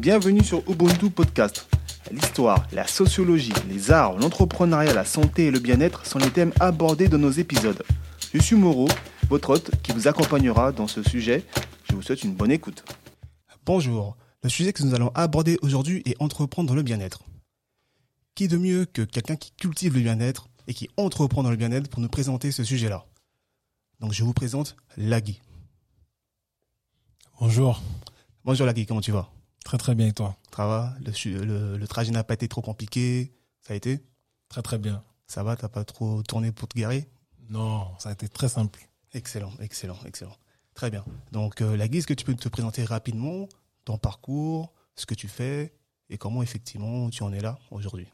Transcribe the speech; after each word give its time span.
Bienvenue 0.00 0.42
sur 0.42 0.66
Ubuntu 0.66 1.10
Podcast. 1.10 1.68
L'histoire, 2.10 2.66
la 2.72 2.86
sociologie, 2.86 3.52
les 3.68 3.90
arts, 3.90 4.16
l'entrepreneuriat, 4.16 4.94
la 4.94 5.04
santé 5.04 5.48
et 5.48 5.50
le 5.50 5.58
bien-être 5.58 6.06
sont 6.06 6.18
les 6.18 6.30
thèmes 6.30 6.54
abordés 6.58 7.06
dans 7.06 7.18
nos 7.18 7.30
épisodes. 7.30 7.82
Je 8.32 8.40
suis 8.40 8.56
Moreau, 8.56 8.88
votre 9.28 9.50
hôte 9.50 9.70
qui 9.82 9.92
vous 9.92 10.08
accompagnera 10.08 10.72
dans 10.72 10.86
ce 10.86 11.02
sujet. 11.02 11.44
Je 11.84 11.94
vous 11.94 12.00
souhaite 12.00 12.24
une 12.24 12.34
bonne 12.34 12.50
écoute. 12.50 12.82
Bonjour. 13.66 14.16
Le 14.42 14.48
sujet 14.48 14.72
que 14.72 14.82
nous 14.82 14.94
allons 14.94 15.10
aborder 15.14 15.58
aujourd'hui 15.60 16.00
est 16.06 16.16
entreprendre 16.18 16.70
dans 16.70 16.74
le 16.74 16.82
bien-être. 16.82 17.20
Qui 18.34 18.48
de 18.48 18.56
mieux 18.56 18.86
que 18.86 19.02
quelqu'un 19.02 19.36
qui 19.36 19.52
cultive 19.52 19.96
le 19.96 20.00
bien-être 20.00 20.48
et 20.66 20.72
qui 20.72 20.88
entreprend 20.96 21.42
dans 21.42 21.50
le 21.50 21.56
bien-être 21.56 21.90
pour 21.90 22.00
nous 22.00 22.08
présenter 22.08 22.52
ce 22.52 22.64
sujet-là? 22.64 23.04
Donc 24.00 24.14
je 24.14 24.24
vous 24.24 24.32
présente 24.32 24.76
Lagui. 24.96 25.42
Bonjour. 27.38 27.82
Bonjour 28.46 28.64
Lagui, 28.64 28.86
comment 28.86 29.02
tu 29.02 29.12
vas? 29.12 29.30
Très 29.64 29.78
très 29.78 29.94
bien 29.94 30.08
et 30.08 30.12
toi? 30.12 30.36
Ça 30.54 30.66
va? 30.66 30.94
Le, 31.00 31.44
le, 31.44 31.76
le 31.76 31.88
trajet 31.88 32.10
n'a 32.10 32.24
pas 32.24 32.34
été 32.34 32.48
trop 32.48 32.62
compliqué? 32.62 33.32
Ça 33.60 33.74
a 33.74 33.76
été? 33.76 34.00
Très 34.48 34.62
très 34.62 34.78
bien. 34.78 35.04
Ça 35.26 35.42
va? 35.42 35.56
T'as 35.56 35.68
pas 35.68 35.84
trop 35.84 36.22
tourné 36.22 36.52
pour 36.52 36.68
te 36.68 36.78
garer? 36.78 37.08
Non, 37.48 37.88
ça 37.98 38.08
a 38.08 38.12
été 38.12 38.28
très 38.28 38.48
simple. 38.48 38.80
Excellent, 39.12 39.52
excellent, 39.60 39.98
excellent. 40.06 40.36
Très 40.74 40.90
bien. 40.90 41.04
Donc 41.32 41.60
euh, 41.60 41.76
Lagui, 41.76 41.98
est-ce 41.98 42.06
que 42.06 42.14
tu 42.14 42.24
peux 42.24 42.34
te 42.34 42.48
présenter 42.48 42.84
rapidement? 42.84 43.48
Ton 43.84 43.98
parcours, 43.98 44.72
ce 44.94 45.06
que 45.06 45.14
tu 45.14 45.28
fais 45.28 45.74
et 46.08 46.18
comment 46.18 46.42
effectivement 46.42 47.10
tu 47.10 47.22
en 47.22 47.32
es 47.32 47.40
là 47.40 47.58
aujourd'hui? 47.70 48.06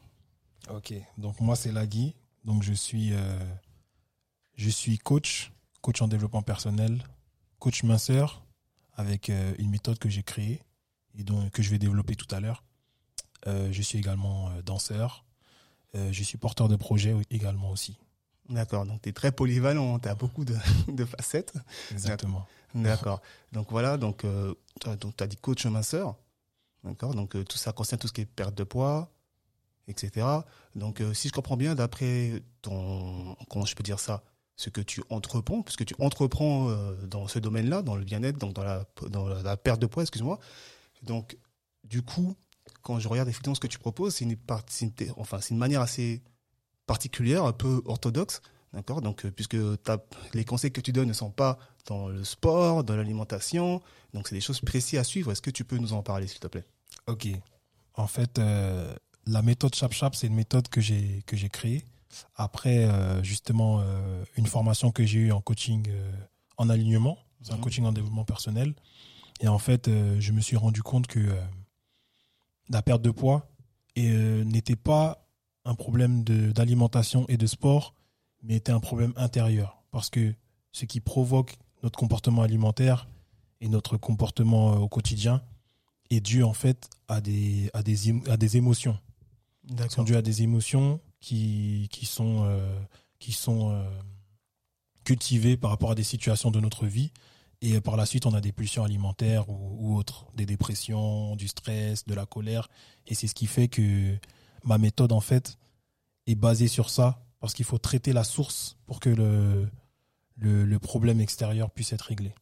Ok, 0.69 0.93
donc 1.17 1.39
moi 1.39 1.55
c'est 1.55 1.71
Lagui, 1.71 2.15
donc 2.43 2.63
je 2.63 2.73
suis, 2.73 3.13
euh, 3.13 3.39
je 4.55 4.69
suis 4.69 4.97
coach, 4.97 5.51
coach 5.81 6.01
en 6.01 6.07
développement 6.07 6.41
personnel, 6.41 7.03
coach 7.59 7.83
minceur, 7.83 8.43
avec 8.95 9.29
euh, 9.29 9.53
une 9.59 9.69
méthode 9.69 9.97
que 9.99 10.09
j'ai 10.09 10.23
créée 10.23 10.61
et 11.17 11.23
donc, 11.23 11.51
que 11.51 11.61
je 11.61 11.69
vais 11.69 11.79
développer 11.79 12.15
tout 12.15 12.33
à 12.33 12.39
l'heure. 12.39 12.63
Euh, 13.47 13.69
je 13.71 13.81
suis 13.81 13.97
également 13.97 14.49
euh, 14.49 14.61
danseur, 14.61 15.25
euh, 15.95 16.11
je 16.11 16.23
suis 16.23 16.37
porteur 16.37 16.67
de 16.67 16.75
projet 16.75 17.15
également 17.29 17.71
aussi. 17.71 17.97
D'accord, 18.49 18.85
donc 18.85 19.01
tu 19.01 19.09
es 19.09 19.13
très 19.13 19.31
polyvalent, 19.31 19.99
tu 19.99 20.07
as 20.07 20.15
beaucoup 20.15 20.45
de, 20.45 20.55
de, 20.87 21.05
facettes. 21.05 21.53
Exactement. 21.91 22.47
D'accord, 22.73 23.21
donc 23.51 23.71
voilà, 23.71 23.97
donc 23.97 24.23
euh, 24.25 24.53
tu 24.79 24.89
as 24.89 25.27
dit 25.27 25.37
coach 25.37 25.65
minceur, 25.65 26.15
d'accord, 26.83 27.13
donc 27.13 27.31
tout 27.45 27.57
ça 27.57 27.71
concerne 27.71 27.99
tout 27.99 28.07
ce 28.07 28.13
qui 28.13 28.21
est 28.21 28.25
perte 28.25 28.55
de 28.55 28.63
poids, 28.63 29.09
etc. 29.87 30.25
Donc 30.75 31.01
si 31.13 31.29
je 31.29 31.33
comprends 31.33 31.57
bien, 31.57 31.75
d'après 31.75 32.43
ton, 32.61 33.35
comment 33.49 33.65
je 33.65 33.73
peux 33.73 33.83
dire 33.83 33.99
ça, 33.99 34.23
ce 34.57 34.69
que 34.69 34.81
tu 34.81 35.01
entreprends, 35.09 35.61
puisque 35.61 35.85
tu 35.85 35.95
entreprends 35.99 36.69
dans 37.03 37.27
ce 37.27 37.39
domaine-là, 37.39 37.81
dans 37.81 37.95
le 37.95 38.03
bien-être, 38.03 38.37
donc 38.37 38.53
dans 38.53 38.63
la, 38.63 38.85
dans 39.09 39.27
la 39.27 39.57
perte 39.57 39.81
de 39.81 39.87
poids, 39.87 40.03
excuse-moi. 40.03 40.39
Donc, 41.03 41.37
du 41.83 42.01
coup, 42.01 42.35
quand 42.81 42.99
je 42.99 43.07
regarde 43.07 43.29
effectivement 43.29 43.55
ce 43.55 43.59
que 43.59 43.67
tu 43.67 43.79
proposes, 43.79 44.15
c'est 44.15 44.25
une, 44.25 44.37
une, 44.81 44.91
enfin, 45.17 45.39
une 45.49 45.57
manière 45.57 45.81
assez 45.81 46.21
particulière, 46.85 47.45
un 47.45 47.53
peu 47.53 47.81
orthodoxe, 47.85 48.41
d'accord? 48.73 49.01
Donc, 49.01 49.25
euh, 49.25 49.31
puisque 49.31 49.57
les 50.33 50.45
conseils 50.45 50.71
que 50.71 50.81
tu 50.81 50.91
donnes 50.91 51.07
ne 51.07 51.13
sont 51.13 51.31
pas 51.31 51.57
dans 51.85 52.07
le 52.07 52.23
sport, 52.23 52.83
dans 52.83 52.95
l'alimentation, 52.95 53.81
donc 54.13 54.27
c'est 54.27 54.35
des 54.35 54.41
choses 54.41 54.61
précises 54.61 54.99
à 54.99 55.03
suivre. 55.03 55.31
Est-ce 55.31 55.41
que 55.41 55.51
tu 55.51 55.63
peux 55.63 55.77
nous 55.77 55.93
en 55.93 56.03
parler, 56.03 56.27
s'il 56.27 56.39
te 56.39 56.47
plaît? 56.47 56.65
Ok. 57.07 57.27
En 57.93 58.07
fait, 58.07 58.39
euh, 58.39 58.95
la 59.25 59.41
méthode 59.41 59.73
Chap 59.75 59.93
Chap, 59.93 60.15
c'est 60.15 60.27
une 60.27 60.35
méthode 60.35 60.67
que 60.69 60.81
j'ai 60.81 61.23
que 61.25 61.35
j'ai 61.35 61.49
créée 61.49 61.83
après 62.35 62.85
euh, 62.85 63.21
justement 63.23 63.81
euh, 63.81 64.23
une 64.37 64.47
formation 64.47 64.91
que 64.91 65.05
j'ai 65.05 65.19
eue 65.19 65.31
en 65.31 65.41
coaching 65.41 65.87
en 66.57 66.69
alignement, 66.69 67.17
c'est 67.41 67.53
un 67.53 67.57
coaching 67.57 67.85
en 67.85 67.91
développement 67.91 68.23
personnel. 68.25 68.73
Et 69.39 69.47
en 69.47 69.59
fait, 69.59 69.87
euh, 69.87 70.19
je 70.19 70.31
me 70.31 70.41
suis 70.41 70.57
rendu 70.57 70.81
compte 70.81 71.07
que 71.07 71.19
euh, 71.19 71.41
la 72.69 72.81
perte 72.81 73.01
de 73.01 73.11
poids 73.11 73.49
euh, 73.97 74.43
n'était 74.43 74.75
pas 74.75 75.27
un 75.65 75.75
problème 75.75 76.23
d'alimentation 76.23 77.25
et 77.27 77.37
de 77.37 77.45
sport, 77.45 77.93
mais 78.41 78.55
était 78.55 78.71
un 78.71 78.79
problème 78.79 79.13
intérieur. 79.15 79.83
Parce 79.91 80.09
que 80.09 80.33
ce 80.71 80.85
qui 80.85 80.99
provoque 80.99 81.57
notre 81.83 81.99
comportement 81.99 82.41
alimentaire 82.41 83.07
et 83.61 83.67
notre 83.67 83.97
comportement 83.97 84.75
au 84.77 84.87
quotidien 84.87 85.41
est 86.09 86.21
dû 86.21 86.43
en 86.43 86.53
fait 86.53 86.89
à 87.07 87.21
des, 87.21 87.69
à 87.73 87.83
des, 87.83 88.13
à 88.29 88.37
des 88.37 88.57
émotions. 88.57 88.97
sont 89.89 90.03
dues 90.03 90.15
à 90.15 90.21
des 90.21 90.41
émotions 90.41 91.01
qui, 91.19 91.89
qui 91.91 92.05
sont, 92.05 92.49
qui 93.19 93.33
sont 93.33 93.83
cultivées 95.03 95.57
par 95.57 95.71
rapport 95.71 95.91
à 95.91 95.95
des 95.95 96.03
situations 96.03 96.51
de 96.51 96.59
notre 96.61 96.85
vie. 96.85 97.11
Et 97.61 97.81
par 97.81 97.97
la 97.97 98.05
suite, 98.05 98.25
on 98.25 98.33
a 98.33 98.41
des 98.41 98.51
pulsions 98.51 98.83
alimentaires 98.83 99.49
ou, 99.49 99.77
ou 99.79 99.97
autres, 99.97 100.27
des 100.35 100.45
dépressions, 100.45 101.35
du 101.35 101.47
stress, 101.47 102.05
de 102.05 102.13
la 102.13 102.25
colère. 102.25 102.69
Et 103.07 103.15
c'est 103.15 103.27
ce 103.27 103.33
qui 103.33 103.47
fait 103.47 103.67
que 103.67 104.15
ma 104.63 104.77
méthode, 104.77 105.11
en 105.11 105.21
fait, 105.21 105.57
est 106.27 106.35
basée 106.35 106.67
sur 106.67 106.89
ça, 106.89 107.23
parce 107.39 107.53
qu'il 107.53 107.65
faut 107.65 107.77
traiter 107.77 108.13
la 108.13 108.23
source 108.23 108.77
pour 108.85 108.99
que 108.99 109.09
le, 109.09 109.69
le, 110.37 110.65
le 110.65 110.79
problème 110.79 111.19
extérieur 111.19 111.71
puisse 111.71 111.93
être 111.93 112.03
réglé. 112.03 112.33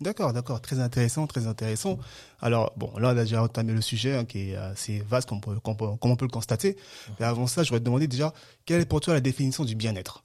D'accord, 0.00 0.32
d'accord, 0.32 0.60
très 0.60 0.80
intéressant, 0.80 1.28
très 1.28 1.46
intéressant. 1.46 2.00
Alors, 2.40 2.72
bon, 2.76 2.92
là, 2.98 3.08
on 3.08 3.10
a 3.10 3.14
déjà 3.14 3.42
entamé 3.44 3.72
le 3.72 3.80
sujet 3.80 4.16
hein, 4.16 4.24
qui 4.24 4.50
est 4.50 4.56
assez 4.56 4.98
vaste, 5.00 5.28
comme, 5.28 5.40
comme, 5.40 5.76
comme, 5.76 5.98
on 6.02 6.16
peut 6.16 6.24
le 6.24 6.30
constater. 6.32 6.76
Mais 7.20 7.26
avant 7.26 7.46
ça, 7.46 7.62
je 7.62 7.68
voudrais 7.68 7.78
te 7.78 7.84
demander 7.84 8.08
déjà, 8.08 8.34
quelle 8.64 8.80
est 8.80 8.86
pour 8.86 9.00
toi 9.00 9.14
la 9.14 9.20
définition 9.20 9.64
du 9.64 9.76
bien-être? 9.76 10.24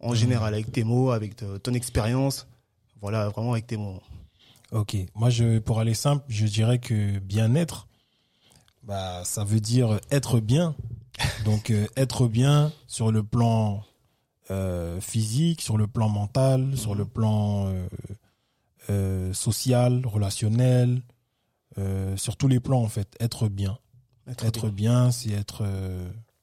En 0.00 0.12
mmh. 0.12 0.16
général, 0.16 0.54
avec 0.54 0.72
tes 0.72 0.84
mots, 0.84 1.10
avec 1.10 1.36
ton 1.36 1.74
expérience, 1.74 2.46
voilà, 3.00 3.28
vraiment 3.28 3.52
avec 3.52 3.66
tes 3.66 3.76
mots. 3.76 4.00
Ok, 4.72 4.96
moi, 5.14 5.30
je, 5.30 5.58
pour 5.58 5.80
aller 5.80 5.94
simple, 5.94 6.24
je 6.28 6.46
dirais 6.46 6.78
que 6.78 7.18
bien-être, 7.18 7.86
bah, 8.82 9.22
ça 9.24 9.44
veut 9.44 9.60
dire 9.60 10.00
être 10.10 10.40
bien. 10.40 10.74
Donc, 11.44 11.70
euh, 11.70 11.86
être 11.96 12.26
bien 12.26 12.72
sur 12.86 13.12
le 13.12 13.22
plan 13.22 13.84
euh, 14.50 15.00
physique, 15.00 15.62
sur 15.62 15.78
le 15.78 15.86
plan 15.86 16.08
mental, 16.08 16.62
mmh. 16.62 16.76
sur 16.76 16.94
le 16.94 17.04
plan... 17.04 17.66
Euh, 18.90 19.32
social, 19.32 20.04
relationnel, 20.04 21.00
sur 22.16 22.36
tous 22.36 22.48
les 22.48 22.60
plans 22.60 22.82
en 22.82 22.88
fait. 22.88 23.16
Être 23.18 23.48
bien. 23.48 23.78
Être, 24.26 24.44
être 24.44 24.68
bien, 24.68 25.04
bien 25.04 25.10
c'est 25.10 25.30
être 25.30 25.64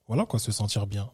voilà 0.07 0.25
quoi, 0.25 0.39
se 0.39 0.51
sentir 0.51 0.87
bien. 0.87 1.09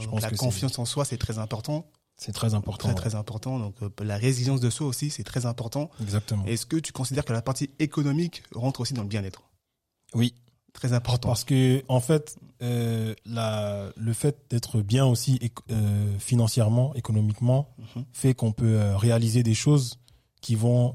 Je 0.00 0.08
pense 0.08 0.22
la 0.22 0.30
que 0.30 0.36
confiance 0.36 0.78
en 0.78 0.84
soi, 0.84 1.04
c'est 1.04 1.18
très 1.18 1.38
important. 1.38 1.86
C'est 2.20 2.32
très 2.32 2.52
important. 2.52 2.88
Très, 2.88 2.94
très 2.94 3.14
important. 3.14 3.58
Donc, 3.58 3.74
euh, 3.82 3.88
la 4.04 4.18
résilience 4.18 4.60
de 4.60 4.68
soi 4.68 4.86
aussi, 4.86 5.08
c'est 5.08 5.24
très 5.24 5.46
important. 5.46 5.90
Exactement. 6.02 6.44
Est-ce 6.44 6.66
que 6.66 6.76
tu 6.76 6.92
considères 6.92 7.24
que 7.24 7.32
la 7.32 7.40
partie 7.40 7.70
économique 7.78 8.42
rentre 8.54 8.80
aussi 8.82 8.92
dans 8.92 9.00
le 9.02 9.08
bien-être? 9.08 9.42
Oui. 10.14 10.34
Très 10.74 10.92
important. 10.92 11.28
Parce 11.28 11.44
que, 11.44 11.82
en 11.88 12.00
fait, 12.00 12.36
euh, 12.62 13.14
la, 13.24 13.88
le 13.96 14.12
fait 14.12 14.36
d'être 14.50 14.82
bien 14.82 15.06
aussi 15.06 15.40
euh, 15.70 16.18
financièrement, 16.18 16.94
économiquement, 16.94 17.74
mm 17.78 17.84
-hmm. 17.84 18.04
fait 18.12 18.34
qu'on 18.34 18.52
peut 18.52 18.78
réaliser 18.94 19.42
des 19.42 19.54
choses 19.54 19.98
qui 20.42 20.54
vont 20.56 20.94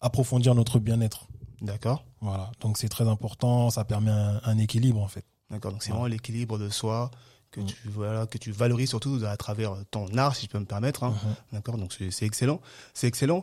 approfondir 0.00 0.54
notre 0.54 0.78
bien-être. 0.80 1.20
D'accord. 1.62 2.04
Voilà. 2.20 2.52
Donc 2.60 2.76
c'est 2.78 2.90
très 2.90 3.08
important. 3.08 3.70
Ça 3.70 3.84
permet 3.84 4.10
un, 4.10 4.40
un 4.50 4.58
équilibre 4.58 5.00
en 5.00 5.08
fait. 5.08 5.24
D'accord. 5.50 5.72
Donc 5.72 5.82
c'est 5.82 5.92
vraiment 5.92 6.12
l'équilibre 6.16 6.58
de 6.58 6.68
soi 6.68 7.10
que 7.54 7.60
mmh. 7.60 7.66
tu 7.66 7.76
voilà 7.88 8.26
que 8.26 8.38
tu 8.38 8.50
valorises 8.52 8.88
surtout 8.90 9.20
à 9.26 9.36
travers 9.36 9.76
ton 9.90 10.06
art, 10.16 10.34
si 10.34 10.46
je 10.46 10.50
peux 10.50 10.58
me 10.58 10.64
permettre. 10.64 11.04
Hein. 11.04 11.10
Mmh. 11.10 11.54
D'accord. 11.54 11.78
Donc 11.78 11.92
c'est 11.92 12.26
excellent. 12.26 12.60
C'est 12.92 13.06
excellent. 13.06 13.42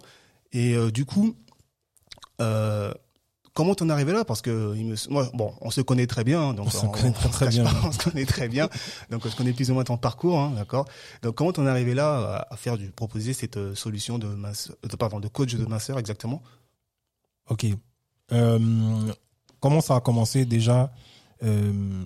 Et 0.51 0.75
euh, 0.75 0.91
du 0.91 1.05
coup. 1.05 1.35
Euh, 2.39 2.91
comment 3.53 3.75
t'en 3.75 3.89
es 3.89 3.91
arrivé 3.91 4.13
là? 4.13 4.25
Parce 4.25 4.41
que 4.41 4.73
il 4.75 4.85
me, 4.85 4.95
moi, 5.09 5.29
bon, 5.33 5.53
on 5.61 5.69
se 5.69 5.81
connaît 5.81 6.07
très 6.07 6.23
bien, 6.23 6.53
donc 6.53 6.67
on, 6.67 6.69
se 6.69 6.85
connaît 6.87 7.11
très, 7.11 7.29
très 7.29 7.47
bien. 7.49 7.63
Pas, 7.65 7.81
on 7.83 7.91
se 7.91 7.99
connaît 7.99 8.25
très 8.25 8.47
bien, 8.47 8.69
donc 9.09 9.27
je 9.27 9.35
connais 9.35 9.53
plus 9.53 9.69
ou 9.69 9.73
moins 9.75 9.83
ton 9.83 9.97
parcours, 9.97 10.39
hein, 10.39 10.53
d'accord. 10.55 10.85
Donc 11.21 11.35
comment 11.35 11.51
t'en 11.51 11.67
es 11.67 11.69
arrivé 11.69 11.93
là 11.93 12.45
à, 12.49 12.53
à, 12.53 12.57
faire 12.57 12.77
du 12.77 12.89
proposer 12.89 13.33
cette 13.33 13.57
euh, 13.57 13.75
solution 13.75 14.17
de, 14.17 14.27
mince, 14.27 14.71
de 14.81 14.95
pardon 14.95 15.19
de 15.19 15.27
coach 15.27 15.53
de 15.53 15.65
minceur 15.65 15.99
exactement? 15.99 16.41
Ok. 17.49 17.65
Euh, 18.31 19.13
comment 19.59 19.81
ça 19.81 19.95
a 19.97 20.01
commencé 20.01 20.45
déjà? 20.45 20.91
Euh, 21.43 22.03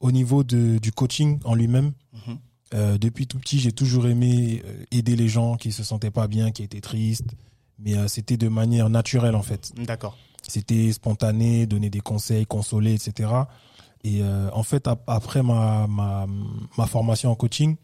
au 0.00 0.12
niveau 0.12 0.44
de, 0.44 0.78
du 0.78 0.92
coaching 0.92 1.40
en 1.44 1.54
lui-même 1.54 1.92
mm 2.12 2.18
-hmm. 2.18 2.36
euh, 2.74 2.98
Depuis 2.98 3.26
tout 3.26 3.38
petit, 3.38 3.58
j'ai 3.58 3.72
toujours 3.72 4.06
aimé 4.06 4.62
euh, 4.64 4.84
aider 4.98 5.16
les 5.16 5.28
gens 5.28 5.56
qui 5.56 5.72
se 5.72 5.82
sentaient 5.82 6.12
pas 6.12 6.28
bien, 6.28 6.50
qui 6.52 6.62
étaient 6.62 6.80
tristes, 6.80 7.32
mais 7.78 7.94
euh, 7.94 8.08
c'était 8.08 8.36
de 8.36 8.48
manière 8.48 8.88
naturelle 8.90 9.36
en 9.36 9.42
fait. 9.42 9.72
D'accord 9.76 10.16
c'était 10.46 10.92
spontané, 10.92 11.66
donner 11.66 11.90
des 11.90 12.00
conseils, 12.00 12.46
consoler, 12.46 12.94
etc. 12.94 13.10
Et 14.04 14.22
euh, 14.22 14.48
en 14.52 14.62
fait, 14.62 14.88
après 15.06 15.42
ma, 15.42 15.86
ma, 15.86 16.26
ma, 16.78 16.86
formation 16.86 17.30
en 17.30 17.34
coaching, 17.34 17.76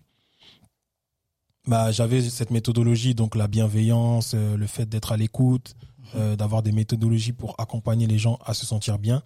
bah, 1.67 1.91
j'avais 1.93 2.23
cette 2.23 2.51
méthodologie, 2.51 3.15
donc 3.15 3.35
la 3.35 3.49
bienveillance, 3.49 4.35
le 4.35 4.67
fait 4.67 4.87
d'être 4.89 5.13
à 5.13 5.17
l'écoute, 5.17 5.75
euh, 6.17 6.37
d'avoir 6.37 6.63
des 6.63 6.71
méthodologies 6.71 7.33
pour 7.33 7.55
accompagner 7.59 8.07
les 8.07 8.19
gens 8.19 8.39
à 8.45 8.55
se 8.55 8.65
sentir 8.65 8.99
bien. 8.99 9.23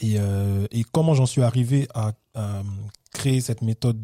Et, 0.00 0.16
euh, 0.18 0.66
et 0.70 0.84
comment 0.84 1.14
j'en 1.14 1.26
suis 1.26 1.42
arrivé 1.42 1.88
à, 1.94 2.12
à, 2.34 2.62
créer 3.12 3.40
cette 3.40 3.62
méthode 3.62 4.00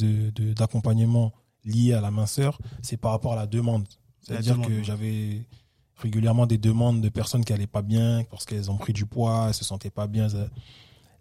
d'accompagnement 0.55 1.33
de, 1.65 1.71
de, 1.71 1.77
liée 1.77 1.93
à 1.93 2.00
la 2.00 2.11
minceur, 2.11 2.59
c'est 2.83 2.97
par 2.97 3.12
rapport 3.12 3.35
à 3.35 3.37
la 3.37 3.47
demande. 3.47 3.87
C'est-à-dire 4.23 4.61
que 4.61 4.83
j'avais 4.83 5.47
régulièrement 5.97 6.47
des 6.47 6.59
demandes 6.59 7.00
de 7.00 7.09
personnes 7.09 7.44
qui 7.44 7.53
allaient 7.53 7.67
pas 7.67 7.83
bien 7.83 8.25
parce 8.31 8.44
qu'elles 8.44 8.71
ont 8.71 8.77
pris 8.77 8.93
du 8.93 9.06
poids, 9.06 9.47
elles 9.49 9.55
se 9.55 9.65
sentaient 9.65 9.91
pas 9.91 10.06
bien, 10.06 10.29
elles, 10.29 10.50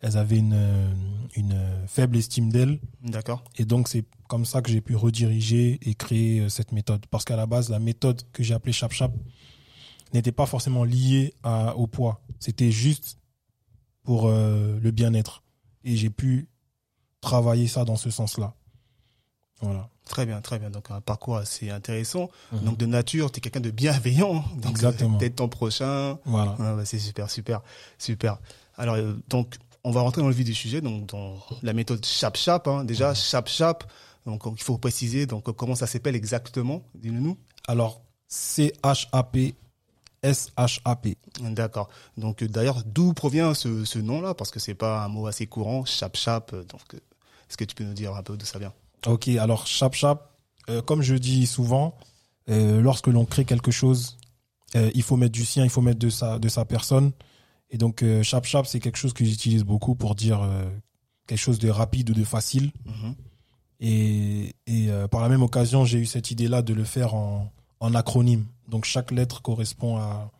elles 0.01 0.17
avaient 0.17 0.37
une, 0.37 0.53
euh, 0.55 0.93
une 1.35 1.59
faible 1.87 2.17
estime 2.17 2.51
d'elles. 2.51 2.79
D'accord. 3.03 3.43
Et 3.57 3.65
donc, 3.65 3.87
c'est 3.87 4.05
comme 4.27 4.45
ça 4.45 4.61
que 4.61 4.71
j'ai 4.71 4.81
pu 4.81 4.95
rediriger 4.95 5.79
et 5.83 5.93
créer 5.93 6.39
euh, 6.39 6.49
cette 6.49 6.71
méthode. 6.71 7.05
Parce 7.07 7.23
qu'à 7.23 7.35
la 7.35 7.45
base, 7.45 7.69
la 7.69 7.79
méthode 7.79 8.21
que 8.33 8.43
j'ai 8.43 8.53
appelée 8.53 8.73
Chap 8.73 8.91
Chap 8.91 9.13
n'était 10.13 10.31
pas 10.31 10.45
forcément 10.45 10.83
liée 10.83 11.33
à, 11.43 11.75
au 11.77 11.87
poids. 11.87 12.21
C'était 12.39 12.71
juste 12.71 13.19
pour 14.03 14.27
euh, 14.27 14.79
le 14.81 14.91
bien-être. 14.91 15.43
Et 15.83 15.95
j'ai 15.95 16.09
pu 16.09 16.47
travailler 17.21 17.67
ça 17.67 17.85
dans 17.85 17.95
ce 17.95 18.09
sens-là. 18.09 18.53
Voilà. 19.61 19.89
Très 20.05 20.25
bien, 20.25 20.41
très 20.41 20.59
bien. 20.59 20.69
Donc 20.69 20.91
un 20.91 21.01
parcours 21.01 21.37
assez 21.37 21.69
intéressant. 21.69 22.29
Mhm. 22.51 22.59
Donc 22.61 22.77
de 22.77 22.85
nature, 22.85 23.31
tu 23.31 23.37
es 23.37 23.41
quelqu'un 23.41 23.59
de 23.59 23.71
bienveillant. 23.71 24.43
Donc, 24.57 24.71
Exactement. 24.71 25.17
T'aides 25.17 25.35
ton 25.35 25.47
prochain. 25.47 26.19
Voilà. 26.25 26.57
C'est 26.85 26.99
super, 26.99 27.29
super, 27.29 27.61
super. 27.97 28.39
Alors 28.77 28.95
euh, 28.95 29.13
donc 29.29 29.55
on 29.83 29.91
va 29.91 30.01
rentrer 30.01 30.21
dans 30.21 30.27
le 30.27 30.33
vif 30.33 30.45
du 30.45 30.53
sujet, 30.53 30.81
donc 30.81 31.07
dans 31.07 31.37
la 31.63 31.73
méthode 31.73 32.05
Chap 32.05 32.37
Chap. 32.37 32.67
Hein. 32.67 32.83
Déjà 32.83 33.13
Chap 33.13 33.47
Chap. 33.47 33.83
Donc 34.25 34.43
il 34.55 34.61
faut 34.61 34.77
préciser 34.77 35.25
donc 35.25 35.51
comment 35.55 35.75
ça 35.75 35.87
s'appelle 35.87 36.15
exactement? 36.15 36.83
Dis-le-nous. 36.95 37.37
Alors, 37.67 38.01
C-H-A-P, 38.27 39.55
S-H-A-P. 40.23 41.17
D'accord. 41.41 41.89
Donc 42.17 42.43
euh, 42.43 42.47
d'ailleurs 42.47 42.83
d'où 42.85 43.13
provient 43.13 43.53
ce, 43.53 43.85
ce 43.85 43.99
nom-là? 43.99 44.33
Parce 44.33 44.51
que 44.51 44.59
c'est 44.59 44.75
pas 44.75 45.03
un 45.03 45.07
mot 45.07 45.27
assez 45.27 45.47
courant. 45.47 45.83
Chap 45.85 46.15
Chap. 46.15 46.53
euh, 46.53 46.63
Donc 46.65 46.81
euh, 46.93 46.97
est-ce 47.49 47.57
que 47.57 47.63
tu 47.65 47.75
peux 47.75 47.83
nous 47.83 47.93
dire 47.93 48.15
un 48.15 48.23
peu 48.23 48.37
d'où 48.37 48.45
ça 48.45 48.59
vient? 48.59 48.73
Ok, 49.07 49.27
alors 49.29 49.65
Chap 49.67 49.93
Chap, 49.95 50.31
euh, 50.69 50.81
comme 50.81 51.01
je 51.01 51.15
dis 51.15 51.47
souvent, 51.47 51.95
euh, 52.49 52.81
lorsque 52.81 53.07
l'on 53.07 53.25
crée 53.25 53.45
quelque 53.45 53.71
chose, 53.71 54.17
euh, 54.75 54.91
il 54.93 55.03
faut 55.03 55.17
mettre 55.17 55.33
du 55.33 55.43
sien, 55.45 55.63
il 55.63 55.69
faut 55.69 55.81
mettre 55.81 55.99
de 55.99 56.09
sa, 56.09 56.37
de 56.39 56.49
sa 56.49 56.65
personne. 56.65 57.11
Et 57.71 57.77
donc, 57.77 58.03
euh, 58.03 58.21
Chap 58.21 58.45
Chap, 58.45 58.67
c'est 58.67 58.79
quelque 58.79 58.97
chose 58.97 59.13
que 59.13 59.25
j'utilise 59.25 59.63
beaucoup 59.63 59.95
pour 59.95 60.13
dire 60.15 60.47
quelque 61.25 61.39
chose 61.39 61.57
de 61.59 61.69
rapide 61.69 62.09
ou 62.11 62.13
de 62.13 62.23
facile. 62.23 62.71
Mhm. 62.85 63.15
Et, 63.79 64.55
et 64.67 64.89
par 65.09 65.21
la 65.21 65.29
même 65.29 65.41
occasion, 65.41 65.85
j'ai 65.85 65.97
eu 65.97 66.05
cette 66.05 66.29
idée-là 66.29 66.61
de 66.61 66.73
le 66.73 66.83
faire 66.83 67.15
en, 67.15 67.51
en 67.81 67.93
acronyme. 67.93 68.45
Donc, 68.69 68.85
chaque 68.85 69.11
lettre 69.11 69.41
correspond 69.41 69.97
à, 69.97 70.31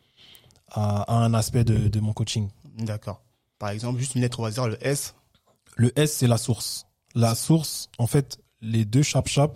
à, 0.68 1.02
à 1.02 1.14
un 1.16 1.34
aspect 1.34 1.64
de, 1.64 1.88
de 1.88 2.00
mon 2.00 2.14
coaching. 2.14 2.48
D'accord. 2.78 3.20
Par 3.58 3.70
exemple, 3.70 3.98
juste 3.98 4.14
une 4.14 4.22
lettre 4.22 4.40
au 4.40 4.46
hasard, 4.46 4.68
le 4.68 4.78
S. 4.84 5.14
Le 5.76 5.96
S, 5.98 6.16
c'est 6.16 6.26
la 6.26 6.38
source. 6.38 6.86
La 7.14 7.34
source, 7.34 7.90
en 7.98 8.06
fait, 8.06 8.38
les 8.62 8.84
deux 8.84 9.02
chap 9.02 9.28
chap, 9.28 9.54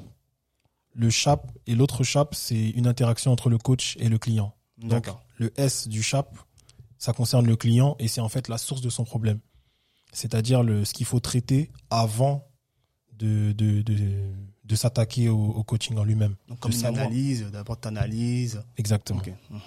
le 0.95 1.11
chap 1.11 1.51
et 1.67 1.75
l'autre 1.75 2.05
chap, 2.05 2.35
c'est 2.35 2.71
une 2.71 2.87
interaction 2.87 3.33
entre 3.33 3.49
le 3.49 3.59
coach 3.59 3.97
et 3.99 4.09
le 4.09 4.19
client. 4.19 4.55
Donc, 4.79 4.91
D'accord. 4.91 5.23
le 5.39 5.53
S 5.59 5.89
du 5.89 6.03
chap, 6.03 6.37
ça 6.99 7.13
concerne 7.13 7.47
le 7.47 7.57
client 7.57 7.97
et 7.99 8.09
c'est 8.09 8.21
en 8.21 8.29
fait 8.29 8.49
la 8.49 8.59
source 8.59 8.81
de 8.81 8.91
son 8.91 9.05
problème. 9.05 9.41
C'est-à-dire 10.13 10.63
le, 10.63 10.85
ce 10.85 10.93
qu'il 10.93 11.07
faut 11.07 11.21
traiter 11.21 11.71
avant 11.91 12.49
de, 13.13 13.53
de, 13.53 13.83
de, 13.83 14.33
de 14.67 14.75
s'attaquer 14.75 15.29
au, 15.29 15.39
au 15.39 15.63
coaching 15.63 15.97
en 15.97 16.05
lui-même. 16.05 16.35
Donc 16.49 16.59
comme 16.61 16.73
une 16.73 16.79
savoir- 16.79 17.05
analyse, 17.07 17.47
d'abord 17.53 17.81
tu 17.81 17.89
analyses. 17.89 18.63
Exactement. 18.77 19.21
Ok. 19.21 19.33
Mhm. 19.51 19.61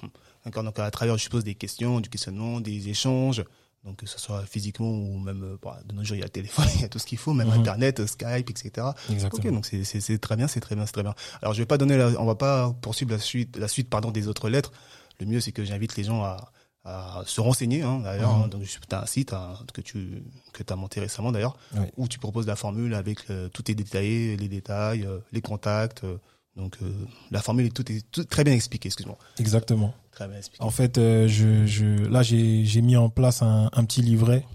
D'accord. 0.46 0.64
Donc 0.64 0.78
à 0.80 0.92
travers, 0.92 1.18
je 1.18 1.24
suppose, 1.24 1.44
des 1.44 1.56
questions, 1.56 2.00
du 2.02 2.10
questionnement, 2.10 2.60
des 2.62 2.90
échanges. 2.90 3.44
Donc 3.86 3.96
que 3.98 4.06
ce 4.06 4.20
soit 4.20 4.46
physiquement 4.46 4.90
ou 4.92 5.20
même 5.20 5.42
euh, 5.44 5.58
bah, 5.64 5.80
de 5.86 5.96
nos 5.96 6.04
jours, 6.04 6.18
il 6.18 6.20
y 6.20 6.24
a 6.24 6.26
le 6.26 6.30
téléphone, 6.32 6.66
il 6.76 6.82
y 6.82 6.84
a 6.84 6.90
tout 6.90 7.00
ce 7.00 7.06
qu'il 7.06 7.18
faut, 7.18 7.34
même 7.34 7.48
Mhm. 7.48 7.54
Internet, 7.60 8.02
euh, 8.02 8.08
Skype, 8.08 8.50
etc. 8.50 8.88
Exactement. 9.10 9.42
Ok, 9.50 9.54
donc 9.54 9.66
c'est 9.66 10.18
très 10.20 10.36
bien, 10.36 10.48
c'est 10.50 10.60
très 10.60 10.76
bien, 10.76 10.86
c'est 10.86 10.92
très 10.92 11.04
bien. 11.04 11.16
Alors 11.42 11.54
je 11.54 11.60
vais 11.60 11.66
pas 11.66 11.78
donner, 11.78 11.96
la- 11.98 12.20
on 12.22 12.26
va 12.26 12.36
pas 12.36 12.74
poursuivre 12.82 13.12
la 13.12 13.20
suite, 13.20 13.56
la 13.58 13.70
suite 13.70 13.90
pardon 13.90 14.12
des 14.12 14.28
autres 14.28 14.50
lettres. 14.50 14.74
Le 15.22 15.26
mieux 15.28 15.40
c'est 15.40 15.54
que 15.54 15.64
j'invite 15.64 15.96
les 15.96 16.04
gens 16.04 16.24
à, 16.24 16.52
à 16.90 17.24
se 17.26 17.42
renseigner. 17.42 17.82
Hein, 17.84 18.00
d'ailleurs, 18.04 18.34
hein. 18.36 18.48
donc 18.48 18.64
tu 18.64 18.80
as 18.92 19.02
un 19.04 19.06
site 19.06 19.34
hein, 19.34 19.54
que 19.74 19.82
tu 19.82 20.24
que 20.54 20.64
as 20.68 20.76
monté 20.76 21.00
récemment 21.00 21.32
d'ailleurs, 21.32 21.58
Oui. 21.76 21.86
où 21.98 22.08
tu 22.08 22.20
proposes 22.20 22.48
la 22.48 22.56
formule 22.56 22.94
avec 22.94 23.20
euh, 23.30 23.50
tout 23.50 23.70
est 23.70 23.76
détaillé, 23.76 24.36
les 24.38 24.48
détails, 24.48 25.06
euh, 25.06 25.20
les 25.32 25.42
contacts. 25.42 26.04
euh, 26.04 26.18
donc 26.56 26.78
euh, 26.82 26.92
la 27.32 27.42
formule 27.42 27.66
est 27.68 27.70
tout 27.76 27.90
est 27.92 28.04
tout- 28.12 28.24
très 28.26 28.44
bien 28.44 28.54
expliquée. 28.54 28.88
Excuse-moi, 28.88 29.18
Exactement. 29.38 29.94
très 30.12 30.28
bien 30.28 30.38
expliquée. 30.38 30.64
En 30.64 30.72
fait, 30.72 30.96
je, 30.98 31.66
je, 31.66 31.86
là, 32.08 32.22
j'ai 32.24 32.66
j'ai 32.66 32.82
mis 32.82 32.98
en 32.98 33.10
place 33.10 33.42
un, 33.42 33.70
un 33.72 33.86
petit 33.86 34.02
livret. 34.02 34.46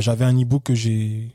J'avais 0.00 0.24
un 0.26 0.38
e-book 0.38 0.64
que 0.64 0.74
j'ai 0.74 1.34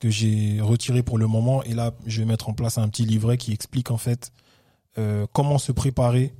que 0.00 0.08
j'ai 0.10 0.60
retiré 0.60 1.02
pour 1.02 1.18
le 1.18 1.26
moment, 1.26 1.62
et 1.62 1.74
là, 1.74 1.92
je 2.06 2.20
vais 2.20 2.26
mettre 2.26 2.48
en 2.48 2.54
place 2.54 2.78
un 2.78 2.88
petit 2.88 3.04
livret 3.04 3.36
qui 3.36 3.52
explique 3.52 3.90
en 3.90 3.98
fait 3.98 4.32
comment 5.32 5.58
se 5.58 5.72
préparer 5.72 6.34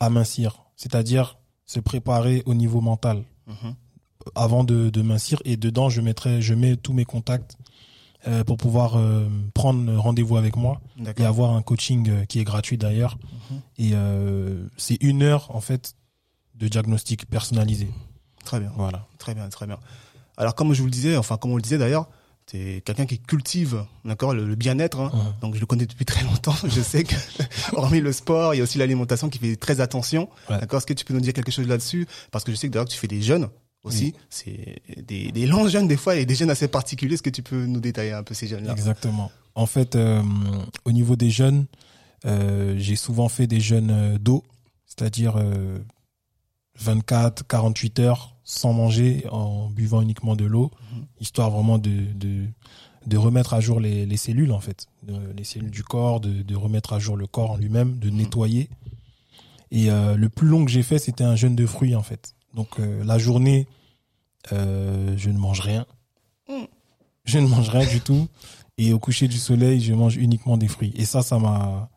à 0.00 0.10
mincir, 0.10 0.62
c'est-à-dire 0.76 1.38
se 1.66 1.80
préparer 1.80 2.42
au 2.46 2.54
niveau 2.54 2.80
mental 2.80 3.22
Mhm. 3.46 3.74
avant 4.34 4.64
de, 4.64 4.90
de 4.90 5.02
mincir. 5.02 5.40
Et 5.44 5.56
dedans, 5.56 5.88
je 5.88 6.00
mettrai, 6.00 6.40
je 6.42 6.54
mets 6.54 6.76
tous 6.76 6.92
mes 6.92 7.04
contacts 7.04 7.56
euh, 8.26 8.42
pour 8.42 8.56
pouvoir 8.56 8.96
euh, 8.96 9.28
prendre 9.54 9.94
rendez-vous 9.96 10.36
avec 10.36 10.56
moi 10.56 10.80
et 11.16 11.24
avoir 11.24 11.52
un 11.52 11.62
coaching 11.62 12.08
euh, 12.10 12.24
qui 12.24 12.40
est 12.40 12.44
gratuit 12.44 12.76
d'ailleurs. 12.78 13.18
Mhm. 13.50 13.60
Et 13.78 13.92
c'est 14.76 15.00
une 15.02 15.22
heure 15.22 15.54
en 15.54 15.60
fait 15.60 15.94
de 16.56 16.66
diagnostic 16.68 17.26
personnalisé. 17.26 17.88
Très 18.44 18.58
bien. 18.60 18.72
Voilà. 18.76 19.06
Très 19.18 19.34
bien, 19.34 19.48
très 19.48 19.66
bien. 19.66 19.78
Alors, 20.36 20.54
comme 20.54 20.72
je 20.72 20.80
vous 20.80 20.86
le 20.86 20.92
disais, 20.92 21.16
enfin, 21.16 21.36
comme 21.36 21.52
on 21.52 21.56
le 21.56 21.62
disait 21.62 21.78
d'ailleurs, 21.78 22.08
c'est 22.46 22.82
quelqu'un 22.84 23.06
qui 23.06 23.18
cultive, 23.18 23.84
d'accord, 24.04 24.32
le, 24.34 24.46
le 24.46 24.54
bien-être. 24.54 25.00
hein. 25.00 25.10
Mhm. 25.12 25.34
Donc, 25.42 25.54
je 25.56 25.60
le 25.60 25.66
connais 25.66 25.86
depuis 25.86 26.04
très 26.12 26.22
longtemps. 26.24 26.54
Je 26.64 26.80
sais 26.80 27.02
que, 27.04 27.14
hormis 27.72 28.00
le 28.00 28.12
sport, 28.12 28.54
il 28.54 28.58
y 28.58 28.60
a 28.60 28.62
aussi 28.64 28.78
l'alimentation 28.78 29.28
qui 29.28 29.38
fait 29.38 29.56
très 29.56 29.80
attention. 29.80 30.28
Ouais. 30.48 30.58
D'accord. 30.60 30.78
Est-ce 30.78 30.86
que 30.86 30.92
tu 30.94 31.04
peux 31.04 31.14
nous 31.14 31.20
dire 31.20 31.32
quelque 31.32 31.50
chose 31.50 31.66
là-dessus? 31.66 32.06
Parce 32.30 32.44
que 32.44 32.52
je 32.52 32.56
sais 32.56 32.68
que 32.68 32.72
d'ailleurs, 32.72 32.88
tu 32.88 32.98
fais 32.98 33.08
des 33.08 33.20
jeunes 33.22 33.48
aussi. 33.82 34.14
C'est 34.30 34.82
des, 35.06 35.30
des 35.32 35.46
longs 35.46 35.68
jeunes 35.68 35.86
des 35.88 35.96
fois 35.96 36.16
et 36.16 36.26
des 36.26 36.34
jeunes 36.34 36.50
assez 36.50 36.66
particuliers. 36.68 37.14
Est-ce 37.14 37.22
que 37.22 37.30
tu 37.30 37.42
peux 37.42 37.66
nous 37.66 37.80
détailler 37.80 38.12
un 38.12 38.22
peu 38.24 38.34
ces 38.34 38.46
jeunes-là 38.48 38.72
Exactement. 38.72 39.30
En 39.54 39.66
fait, 39.66 39.94
euh, 39.96 40.22
au 40.84 40.92
niveau 40.92 41.14
des 41.16 41.30
jeunes, 41.30 41.66
euh, 42.26 42.74
j'ai 42.78 42.96
souvent 42.96 43.28
fait 43.28 43.46
des 43.46 43.60
jeunes 43.60 44.18
d'eau, 44.18 44.44
c'est-à-dire 44.86 45.36
euh, 45.36 45.78
24, 46.78 47.46
48 47.46 47.98
heures 48.00 48.34
sans 48.44 48.72
manger, 48.72 49.26
en 49.30 49.68
buvant 49.70 50.00
uniquement 50.02 50.36
de 50.36 50.44
l'eau, 50.44 50.70
Mhm. 50.92 51.06
histoire 51.20 51.50
vraiment 51.50 51.78
de, 51.78 52.12
de, 52.14 52.44
de 53.06 53.16
remettre 53.16 53.54
à 53.54 53.60
jour 53.60 53.80
les, 53.80 54.06
les 54.06 54.16
cellules, 54.16 54.52
en 54.52 54.60
fait, 54.60 54.86
de- 55.02 55.32
les 55.36 55.44
cellules 55.44 55.70
du 55.70 55.82
corps, 55.82 56.20
de, 56.20 56.42
de 56.42 56.54
remettre 56.56 56.92
à 56.92 56.98
jour 56.98 57.16
le 57.16 57.26
corps 57.26 57.52
en 57.52 57.56
lui-même, 57.56 57.98
de 57.98 58.08
nettoyer. 58.10 58.68
Et 59.72 59.90
euh, 59.90 60.16
le 60.16 60.28
plus 60.28 60.46
long 60.46 60.64
que 60.64 60.70
j'ai 60.70 60.82
fait, 60.84 60.98
c'était 60.98 61.24
un 61.24 61.34
jeûne 61.36 61.56
de 61.56 61.66
fruits, 61.66 61.96
en 61.96 62.02
fait. 62.02 62.34
Donc, 62.54 62.78
euh, 62.78 63.02
la 63.04 63.18
journée, 63.18 63.66
euh, 64.52 65.14
je 65.16 65.30
ne 65.30 65.38
mange 65.38 65.60
rien. 65.60 65.86
Mm. 66.48 66.64
Je 67.24 67.38
ne 67.40 67.48
mange 67.48 67.68
rien 67.68 67.86
du 67.88 68.00
tout. 68.00 68.28
Et 68.78 68.92
au 68.92 68.98
coucher 69.00 69.26
du 69.26 69.38
soleil, 69.38 69.80
je 69.80 69.92
mange 69.92 70.16
uniquement 70.16 70.56
des 70.56 70.68
fruits. 70.68 70.92
Et 70.96 71.04
ça, 71.04 71.22
ça 71.22 71.38
m'a, 71.40 71.88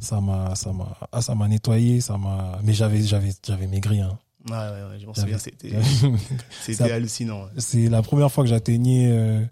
ça 0.00 0.20
m'a, 0.20 0.54
ça 0.54 0.72
m'a, 0.72 0.96
ah, 1.12 1.22
ça 1.22 1.34
m'a 1.34 1.48
nettoyé, 1.48 2.00
ça 2.00 2.16
m'a, 2.18 2.58
mais 2.62 2.72
j'avais, 2.72 3.02
j'avais, 3.02 3.32
j'avais 3.46 3.66
maigri, 3.66 4.00
hein. 4.00 4.18
Ouais, 4.48 4.56
ouais, 4.56 4.90
ouais, 4.90 4.98
je 4.98 5.06
m'en 5.06 5.14
souviens. 5.14 5.38
C'était 5.38 5.72
c'était 6.62 6.90
hallucinant. 6.90 7.42
ouais. 7.44 7.50
C'est 7.58 7.88
la 7.88 8.02
première 8.02 8.32
fois 8.32 8.42
que 8.44 8.48
j'atteignais 8.50 9.10
euh, 9.10 9.44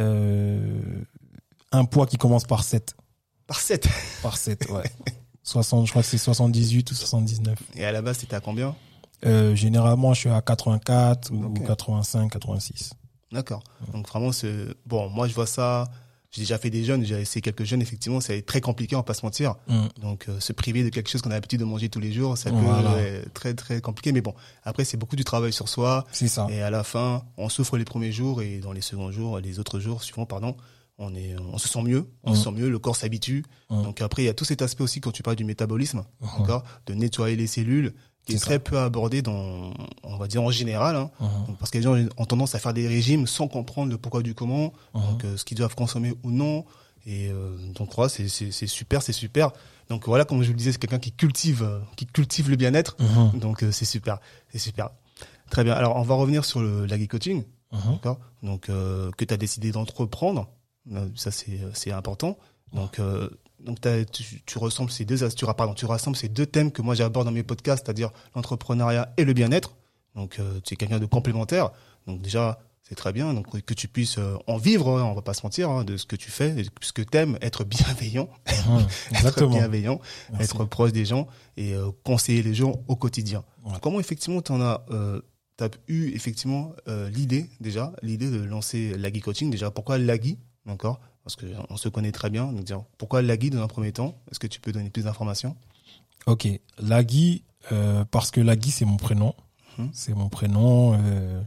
euh, 0.00 1.02
un 1.72 1.84
poids 1.84 2.06
qui 2.06 2.16
commence 2.16 2.44
par 2.44 2.64
7. 2.64 2.94
Par 3.46 3.60
7. 3.60 3.88
Par 4.22 4.36
7, 4.36 4.68
ouais. 4.70 4.82
60, 5.42 5.86
je 5.86 5.90
crois 5.90 6.02
que 6.02 6.08
c'est 6.08 6.18
78 6.18 6.90
ou 6.90 6.94
79. 6.94 7.58
Et 7.74 7.84
à 7.84 7.92
la 7.92 8.02
base, 8.02 8.18
c'était 8.18 8.36
à 8.36 8.40
combien? 8.40 8.74
Euh, 9.26 9.54
généralement, 9.54 10.14
je 10.14 10.20
suis 10.20 10.28
à 10.30 10.40
84 10.40 11.30
ou 11.32 11.44
Ok. 11.46 11.66
85, 11.66 12.32
86. 12.32 12.92
D'accord. 13.32 13.62
Donc 13.92 14.08
vraiment, 14.08 14.32
c'est 14.32 14.66
bon. 14.86 15.08
Moi, 15.08 15.28
je 15.28 15.34
vois 15.34 15.46
ça. 15.46 15.88
J'ai 16.32 16.42
déjà 16.42 16.58
fait 16.58 16.70
des 16.70 16.84
jeunes. 16.84 17.04
J'ai 17.04 17.20
essayé 17.20 17.40
quelques 17.40 17.64
jeunes. 17.64 17.82
Effectivement, 17.82 18.20
c'est 18.20 18.42
très 18.42 18.60
compliqué, 18.60 18.94
on 18.94 19.00
va 19.00 19.02
pas 19.04 19.14
se 19.14 19.26
mentir. 19.26 19.56
Mm. 19.66 19.86
Donc, 20.00 20.26
euh, 20.28 20.38
se 20.38 20.52
priver 20.52 20.84
de 20.84 20.88
quelque 20.88 21.10
chose 21.10 21.22
qu'on 21.22 21.30
a 21.30 21.34
l'habitude 21.34 21.58
de 21.60 21.64
manger 21.64 21.88
tous 21.88 21.98
les 22.00 22.12
jours, 22.12 22.38
ça 22.38 22.50
peut 22.50 22.56
Voilà. 22.56 23.00
être 23.02 23.32
très 23.34 23.54
très 23.54 23.80
compliqué. 23.80 24.12
Mais 24.12 24.20
bon, 24.20 24.34
après, 24.62 24.84
c'est 24.84 24.96
beaucoup 24.96 25.16
du 25.16 25.24
travail 25.24 25.52
sur 25.52 25.68
soi. 25.68 26.06
C'est 26.12 26.28
ça. 26.28 26.46
Et 26.50 26.62
à 26.62 26.70
la 26.70 26.84
fin, 26.84 27.24
on 27.36 27.48
souffre 27.48 27.76
les 27.76 27.84
premiers 27.84 28.12
jours 28.12 28.42
et 28.42 28.58
dans 28.58 28.72
les 28.72 28.80
seconds 28.80 29.10
jours, 29.10 29.40
les 29.40 29.58
autres 29.58 29.80
jours 29.80 30.02
suivants, 30.04 30.26
pardon, 30.26 30.56
on 30.98 31.14
est, 31.14 31.34
on 31.52 31.58
se 31.58 31.66
sent 31.66 31.82
mieux. 31.82 32.06
On 32.22 32.32
Mm. 32.32 32.36
se 32.36 32.44
sent 32.44 32.52
mieux. 32.52 32.68
Le 32.70 32.78
corps 32.78 32.94
s'habitue. 32.96 33.44
Mm. 33.70 33.82
Donc 33.82 34.00
après, 34.00 34.22
il 34.22 34.26
y 34.26 34.28
a 34.28 34.34
tout 34.34 34.44
cet 34.44 34.62
aspect 34.62 34.84
aussi 34.84 35.00
quand 35.00 35.10
tu 35.10 35.22
parles 35.24 35.36
du 35.36 35.44
métabolisme, 35.44 36.04
d'accord, 36.38 36.62
de 36.86 36.94
nettoyer 36.94 37.34
les 37.36 37.46
cellules, 37.48 37.92
qui 38.30 38.36
est, 38.36 38.38
C'est 38.38 38.44
ça. 38.44 38.50
très 38.50 38.58
peu 38.58 38.78
abordé 38.78 39.22
dans, 39.22 39.72
on 40.04 40.16
va 40.16 40.26
dire 40.26 40.42
en 40.42 40.50
général. 40.50 40.96
Hein. 40.96 41.10
Donc, 41.46 41.58
parce 41.58 41.70
que 41.70 41.78
les 41.78 41.84
gens 41.84 41.96
ont 42.16 42.24
tendance 42.24 42.54
à 42.54 42.58
faire 42.58 42.72
des 42.72 42.86
régimes 42.88 43.26
sans 43.26 43.48
comprendre 43.48 43.90
le 43.90 43.98
pourquoi 43.98 44.22
du 44.22 44.34
comment, 44.34 44.72
Mhm. 44.94 45.02
donc 45.02 45.24
euh, 45.24 45.36
ce 45.36 45.44
qu'ils 45.44 45.56
doivent 45.58 45.74
consommer 45.74 46.12
ou 46.22 46.30
non. 46.30 46.64
Et 47.06 47.28
euh, 47.30 47.56
donc 47.74 47.94
voilà, 47.94 48.08
c'est 48.10 48.28
super, 48.28 49.02
c'est 49.02 49.12
super. 49.12 49.50
Donc 49.88 50.06
voilà, 50.06 50.24
comme 50.24 50.42
je 50.42 50.46
vous 50.48 50.52
le 50.52 50.58
disais, 50.58 50.72
c'est 50.72 50.78
quelqu'un 50.78 50.98
qui 50.98 51.12
cultive, 51.12 51.62
euh, 51.62 51.80
qui 51.96 52.06
cultive 52.06 52.50
le 52.50 52.56
bien-être. 52.56 52.96
Mhm. 53.00 53.40
Donc 53.40 53.62
euh, 53.62 53.72
c'est 53.72 53.84
super, 53.86 54.18
c'est 54.50 54.58
super. 54.58 54.90
Très 55.50 55.64
bien. 55.64 55.72
Alors 55.74 55.96
on 55.96 56.02
va 56.02 56.14
revenir 56.14 56.44
sur 56.44 56.60
le 56.60 56.86
l'agri 56.86 57.08
coaching, 57.08 57.42
d'accord 57.72 58.18
Donc 58.42 58.66
que 58.68 59.24
tu 59.24 59.34
as 59.34 59.36
décidé 59.36 59.72
d'entreprendre, 59.72 60.48
ça 61.16 61.30
c'est 61.32 61.58
c'est 61.74 61.90
important. 61.90 62.38
Donc 62.72 63.00
donc 63.64 63.78
tu, 64.12 64.42
tu 64.44 64.58
ressembles 64.58 64.90
ces 64.90 65.04
deux, 65.04 65.28
tu, 65.30 65.44
pardon, 65.56 65.74
tu 65.74 65.86
rassembles 65.86 66.16
ces 66.16 66.28
deux 66.28 66.46
thèmes 66.46 66.72
que 66.72 66.82
moi 66.82 66.94
j'aborde 66.94 67.26
dans 67.26 67.32
mes 67.32 67.42
podcasts, 67.42 67.84
c'est-à-dire 67.84 68.10
l'entrepreneuriat 68.34 69.12
et 69.16 69.24
le 69.24 69.32
bien-être. 69.32 69.76
Donc 70.14 70.38
euh, 70.38 70.60
tu 70.64 70.74
es 70.74 70.76
quelqu'un 70.76 70.98
de 70.98 71.06
complémentaire. 71.06 71.70
Donc 72.06 72.20
déjà, 72.20 72.58
c'est 72.82 72.94
très 72.94 73.12
bien. 73.12 73.32
Donc 73.34 73.60
que 73.62 73.74
tu 73.74 73.86
puisses 73.88 74.18
euh, 74.18 74.36
en 74.46 74.56
vivre, 74.56 74.98
hein, 74.98 75.04
on 75.04 75.14
va 75.14 75.22
pas 75.22 75.34
se 75.34 75.42
mentir, 75.44 75.70
hein, 75.70 75.84
de 75.84 75.96
ce 75.96 76.06
que 76.06 76.16
tu 76.16 76.30
fais, 76.30 76.50
de 76.52 76.64
ce 76.80 76.92
que 76.92 77.02
t'aimes, 77.02 77.38
être 77.40 77.64
bienveillant, 77.64 78.28
Hum, 78.68 78.86
être 79.24 79.46
bienveillant, 79.46 80.00
Merci. 80.30 80.44
être 80.44 80.64
proche 80.64 80.92
des 80.92 81.04
gens 81.04 81.28
et 81.56 81.74
euh, 81.74 81.90
conseiller 82.04 82.42
les 82.42 82.54
gens 82.54 82.82
au 82.88 82.96
quotidien. 82.96 83.44
Ouais. 83.64 83.74
Comment 83.82 84.00
effectivement 84.00 84.42
tu 84.42 84.52
en 84.52 84.60
as 84.60 84.84
euh, 84.90 85.20
t'as 85.56 85.68
eu 85.88 86.10
effectivement 86.14 86.72
l'idée 87.12 87.50
déjà, 87.60 87.92
l'idée 88.02 88.30
de 88.30 88.42
lancer 88.42 88.96
Lagui 88.96 89.20
Coaching 89.20 89.50
déjà 89.50 89.70
pourquoi 89.70 89.98
Lagui, 89.98 90.38
d'accord? 90.64 91.00
Parce 91.30 91.36
que 91.36 91.56
on 91.68 91.76
se 91.76 91.88
connaît 91.88 92.10
très 92.10 92.28
bien, 92.28 92.52
donc 92.52 92.64
dire 92.64 92.82
pourquoi 92.98 93.22
Lagui 93.22 93.50
dans 93.50 93.62
un 93.62 93.68
premier 93.68 93.92
temps? 93.92 94.18
Est-ce 94.30 94.40
que 94.40 94.48
tu 94.48 94.60
peux 94.60 94.72
donner 94.72 94.90
plus 94.90 95.04
d'informations? 95.04 95.56
Ok, 96.26 96.48
Lagui, 96.78 97.44
euh, 97.70 98.04
parce 98.10 98.32
que 98.32 98.40
Lagui, 98.40 98.72
c'est 98.72 98.84
mon 98.84 98.96
prénom. 98.96 99.34
Mhm. 99.78 99.90
C'est 99.92 100.14
mon 100.14 100.28
prénom. 100.28 100.94
euh, 100.94 101.40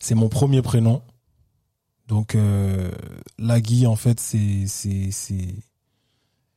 c'est 0.00 0.16
mon 0.16 0.28
premier 0.28 0.62
prénom. 0.62 1.00
Donc, 2.08 2.34
euh, 2.34 2.90
Lagui, 3.38 3.86
en 3.86 3.94
fait, 3.94 4.18
c'est 4.18 4.66
c'est 4.66 5.12
c'est 5.12 5.54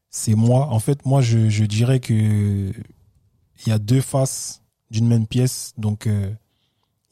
c'est 0.09 0.33
moi. 0.35 0.67
En 0.69 0.79
fait, 0.79 1.05
moi, 1.05 1.21
je, 1.21 1.47
je 1.49 1.63
dirais 1.63 1.99
que 1.99 2.13
il 2.13 3.69
y 3.69 3.71
a 3.71 3.77
deux 3.77 4.01
faces 4.01 4.63
d'une 4.89 5.07
même 5.07 5.27
pièce. 5.27 5.73
Donc, 5.77 6.07
euh, 6.07 6.33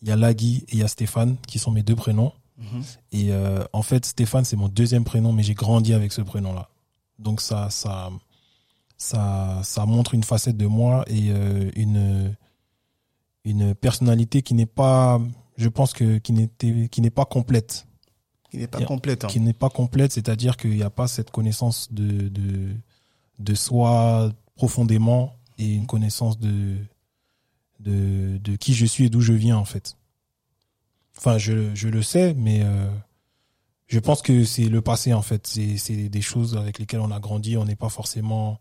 il 0.02 0.08
y 0.08 0.12
a 0.12 0.16
Lagui 0.16 0.66
et 0.70 0.74
il 0.74 0.80
y 0.80 0.84
a 0.84 0.88
Stéphane, 0.88 1.38
qui 1.48 1.60
sont 1.60 1.70
mes 1.70 1.84
deux 1.84 1.96
prénoms. 1.96 2.34
Mhm. 2.60 2.84
Et 3.14 3.32
euh, 3.32 3.64
en 3.74 3.82
fait, 3.82 4.06
Stéphane, 4.06 4.46
c'est 4.46 4.58
mon 4.58 4.68
deuxième 4.68 5.04
prénom, 5.06 5.32
mais 5.34 5.44
j'ai 5.44 5.54
grandi 5.56 5.94
avec 5.94 6.12
ce 6.12 6.22
prénom-là. 6.22 6.70
Donc 7.18 7.42
ça, 7.42 7.70
ça, 7.70 8.10
ça, 8.98 9.62
ça 9.64 9.86
montre 9.86 10.14
une 10.14 10.24
facette 10.24 10.58
de 10.58 10.66
moi 10.68 11.04
et 11.08 11.32
euh, 11.32 11.72
une 11.76 12.36
une 13.46 13.74
personnalité 13.74 14.42
qui 14.42 14.54
n'est 14.54 14.66
pas, 14.66 15.20
je 15.58 15.70
pense 15.70 15.94
que 15.94 16.18
qui 16.18 16.34
n'était, 16.34 16.90
qui 16.90 17.02
n'est 17.02 17.10
pas 17.10 17.26
complète, 17.26 17.88
qui 18.52 18.58
n'est 18.58 18.68
pas 18.68 18.84
complète. 18.86 19.24
hein. 19.24 19.28
qui 19.28 19.40
n'est 19.40 19.54
pas 19.54 19.70
complète, 19.70 20.12
c'est-à-dire 20.12 20.58
qu'il 20.58 20.72
n'y 20.76 20.84
a 20.84 20.90
pas 20.90 21.08
cette 21.08 21.32
connaissance 21.32 21.92
de 21.92 22.28
de 22.28 22.76
de 23.40 23.56
soi 23.56 24.32
profondément 24.56 25.38
et 25.58 25.74
une 25.74 25.88
connaissance 25.88 26.38
de 26.38 26.76
de 27.80 28.38
de 28.38 28.56
qui 28.58 28.74
je 28.74 28.86
suis 28.86 29.06
et 29.06 29.10
d'où 29.10 29.22
je 29.22 29.34
viens 29.34 29.58
en 29.58 29.66
fait. 29.66 29.96
Enfin, 31.20 31.38
je 31.38 31.76
je 31.76 31.90
le 31.90 32.02
sais, 32.02 32.34
mais 32.38 32.62
euh, 32.64 32.88
je 33.88 34.00
pense 34.00 34.22
que 34.22 34.46
c'est 34.46 34.70
le 34.70 34.82
passé 34.82 35.14
en 35.14 35.22
fait. 35.22 35.46
C'est 35.48 36.10
des 36.10 36.22
choses 36.22 36.56
avec 36.56 36.80
lesquelles 36.80 37.02
on 37.02 37.12
a 37.12 37.20
grandi. 37.20 37.58
On 37.58 37.66
n'est 37.66 37.76
pas 37.76 37.90
forcément, 37.90 38.60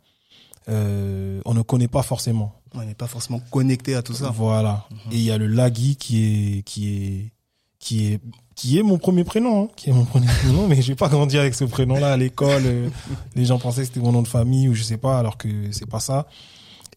euh, 0.68 1.40
on 1.44 1.54
ne 1.54 1.62
connaît 1.62 1.86
pas 1.86 2.02
forcément. 2.02 2.54
On 2.74 2.82
n'est 2.82 2.94
pas 2.94 3.06
forcément 3.06 3.40
connecté 3.50 3.94
à 3.94 4.02
tout 4.02 4.14
ça. 4.14 4.30
Voilà. 4.30 4.86
Et 5.12 5.16
il 5.16 5.22
y 5.22 5.30
a 5.30 5.38
le 5.38 5.46
Lagui 5.46 5.96
qui 5.96 6.24
est 6.58 6.62
qui 6.62 6.88
est 6.94 7.32
qui 7.78 8.06
est 8.12 8.20
qui 8.56 8.76
est 8.76 8.82
mon 8.82 8.98
premier 8.98 9.22
prénom, 9.22 9.64
hein, 9.64 9.68
qui 9.76 9.90
est 9.90 9.92
mon 9.92 10.04
premier 10.04 10.26
prénom, 10.40 10.66
mais 10.66 10.82
j'ai 10.82 10.96
pas 10.96 11.08
grandi 11.08 11.38
avec 11.38 11.54
ce 11.54 11.64
prénom-là 11.64 12.14
à 12.14 12.16
l'école. 12.16 12.62
euh, 12.64 12.88
les 13.36 13.44
gens 13.44 13.58
pensaient 13.60 13.82
que 13.82 13.86
c'était 13.86 14.00
mon 14.00 14.10
nom 14.12 14.22
de 14.22 14.28
famille 14.28 14.68
ou 14.68 14.74
je 14.74 14.82
sais 14.82 14.96
pas, 14.98 15.18
alors 15.18 15.36
que 15.36 15.70
c'est 15.70 15.88
pas 15.88 16.00
ça. 16.00 16.26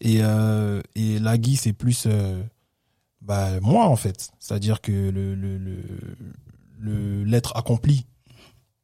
Et 0.00 0.18
euh, 0.22 0.82
et 0.96 1.20
Lagui 1.20 1.54
c'est 1.54 1.72
plus 1.72 2.08
bah 3.22 3.60
moi 3.60 3.86
en 3.86 3.96
fait, 3.96 4.30
c'est-à-dire 4.38 4.80
que 4.80 4.92
le 4.92 5.34
le 5.34 5.58
le 6.78 7.24
l'être 7.24 7.56
accompli 7.56 8.06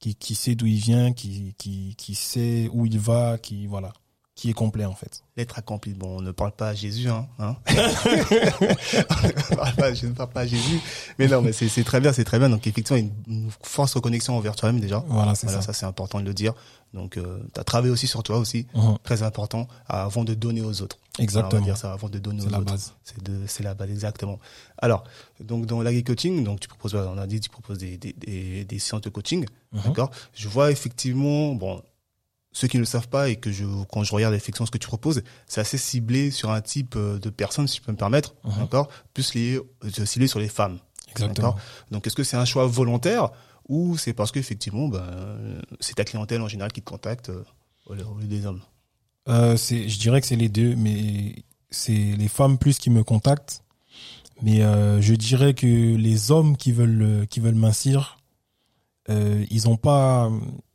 qui 0.00 0.14
qui 0.14 0.35
sait 0.35 0.54
d'où 0.54 0.66
il 0.66 0.78
vient, 0.78 1.12
qui 1.12 1.54
qui 1.59 1.95
qui 1.99 2.14
sait 2.14 2.71
où 2.73 2.87
il 2.87 2.99
va, 2.99 3.37
qui 3.38 3.66
voilà, 3.66 3.92
qui 4.37 4.49
est 4.50 4.52
complet 4.54 4.85
en 4.85 4.95
fait. 4.95 5.25
L'être 5.37 5.59
accompli. 5.59 5.92
Bon, 5.95 6.18
on 6.18 6.21
ne 6.23 6.30
parle 6.30 6.52
pas 6.52 6.68
à 6.68 6.75
Jésus, 6.75 7.09
hein. 7.09 7.26
hein 7.40 7.57
On 7.68 7.73
ne 9.52 9.57
parle 9.57 9.75
pas- 9.75 9.95
je 9.95 10.07
ne 10.07 10.12
parle 10.12 10.30
pas 10.30 10.40
à 10.42 10.47
Jésus. 10.47 10.80
Mais 11.18 11.26
non, 11.28 11.42
mais 11.42 11.52
c'est 11.52 11.68
c'est 11.68 11.85
très 11.85 12.00
bien, 12.00 12.12
c'est 12.12 12.25
très 12.25 12.38
bien. 12.38 12.49
Donc 12.49 12.66
effectivement, 12.66 12.99
une, 12.99 13.12
une 13.26 13.50
force 13.62 13.95
reconnexion 13.95 14.37
envers 14.37 14.54
toi-même 14.57 14.80
déjà. 14.80 15.04
Voilà, 15.09 15.35
c'est 15.35 15.47
Voilà, 15.47 15.62
ça. 15.62 15.73
ça, 15.73 15.78
c'est 15.78 15.87
important 15.87 16.21
de 16.21 16.25
le 16.26 16.35
dire. 16.35 16.54
Donc, 16.95 17.18
euh, 17.18 17.40
tu 17.52 17.61
as 17.61 17.64
travaillé 17.64 17.92
aussi 17.92 18.07
sur 18.07 18.23
toi 18.23 18.38
aussi, 18.38 18.66
Mhm. 18.75 18.97
très 19.02 19.23
important, 19.23 19.68
avant 19.88 20.25
de 20.25 20.33
donner 20.35 20.62
aux 20.62 20.80
autres. 20.80 20.99
Voilà, 21.18 21.48
on 21.48 21.50
va 21.50 21.56
Exactement. 21.56 21.60
dire 21.64 21.76
ça, 21.76 21.92
avant 21.92 22.08
de 22.08 22.18
donner 22.18 22.42
aux 22.46 22.48
la 22.50 22.58
autres. 22.60 22.70
base. 22.72 22.94
C'est 23.46 23.62
la 23.62 23.75
base 23.75 23.90
exactement. 23.90 24.38
Alors, 24.78 25.04
donc 25.40 25.66
dans 25.66 25.82
l'agri 25.82 26.04
coaching, 26.04 26.44
donc 26.44 26.60
tu 26.60 26.68
proposes, 26.68 26.94
on 26.94 27.18
a 27.18 27.26
dit, 27.26 27.40
tu 27.40 27.50
proposes 27.50 27.78
des, 27.78 27.96
des, 27.98 28.12
des, 28.12 28.64
des 28.64 28.78
séances 28.78 29.02
de 29.02 29.10
coaching, 29.10 29.44
Mhm. 29.72 29.80
d'accord? 29.84 30.10
Je 30.34 30.48
vois 30.48 30.70
effectivement, 30.70 31.54
bon, 31.54 31.82
ceux 32.52 32.66
qui 32.68 32.76
ne 32.76 32.82
le 32.82 32.87
savent 32.87 33.08
pas 33.08 33.28
et 33.28 33.37
que 33.37 33.52
je, 33.52 33.64
quand 33.90 34.02
je 34.04 34.12
regarde 34.14 34.34
effectivement 34.34 34.66
ce 34.66 34.70
que 34.70 34.78
tu 34.78 34.87
proposes, 34.87 35.22
c'est 35.46 35.60
assez 35.60 35.76
ciblé 35.78 36.30
sur 36.30 36.50
un 36.50 36.60
type 36.60 36.94
euh, 36.96 37.18
de 37.18 37.30
personne, 37.30 37.66
si 37.68 37.78
je 37.78 37.82
peux 37.82 37.92
me 37.92 37.96
permettre, 37.98 38.34
Mhm. 38.44 38.58
d'accord, 38.58 38.88
plus 39.14 39.34
lié, 39.34 39.60
euh, 39.84 40.04
ciblé 40.06 40.26
sur 40.28 40.38
les 40.38 40.48
femmes. 40.48 40.78
Exactement. 41.10 41.48
D'accord? 41.50 41.60
Donc, 41.90 42.06
est-ce 42.06 42.14
que 42.16 42.22
c'est 42.25 42.37
un 42.37 42.44
choix 42.44 42.66
volontaire 42.66 43.30
ou 43.68 43.96
c'est 43.98 44.12
parce 44.14 44.30
qu'effectivement, 44.32 44.88
ben, 44.88 45.00
euh, 45.00 45.60
c'est 45.80 45.94
ta 45.94 46.04
clientèle 46.04 46.40
en 46.40 46.48
général 46.48 46.72
qui 46.72 46.80
te 46.80 46.88
contacte 46.88 47.28
euh, 47.30 47.42
au 47.87 47.94
lieu 47.94 48.04
des 48.26 48.46
hommes? 48.46 48.60
Euh, 49.28 49.56
c'est, 49.56 49.88
je 49.88 49.99
dirais 49.99 50.20
que 50.20 50.26
c'est 50.26 50.37
les 50.37 50.49
deux, 50.49 50.75
mais 50.76 51.44
c'est 51.70 51.92
les 51.92 52.28
femmes 52.28 52.58
plus 52.58 52.78
qui 52.78 52.90
me 52.90 53.04
contactent. 53.04 53.62
Mais 54.42 54.62
euh, 54.62 55.00
je 55.00 55.14
dirais 55.14 55.52
que 55.54 55.66
les 55.97 56.30
hommes 56.30 56.56
qui 56.56 56.70
veulent 56.73 57.26
qui 57.28 57.40
veulent 57.40 57.54
mincir, 57.56 58.18
euh, 59.11 59.44
ils 59.50 59.68
ont 59.68 59.76
pas 59.76 60.30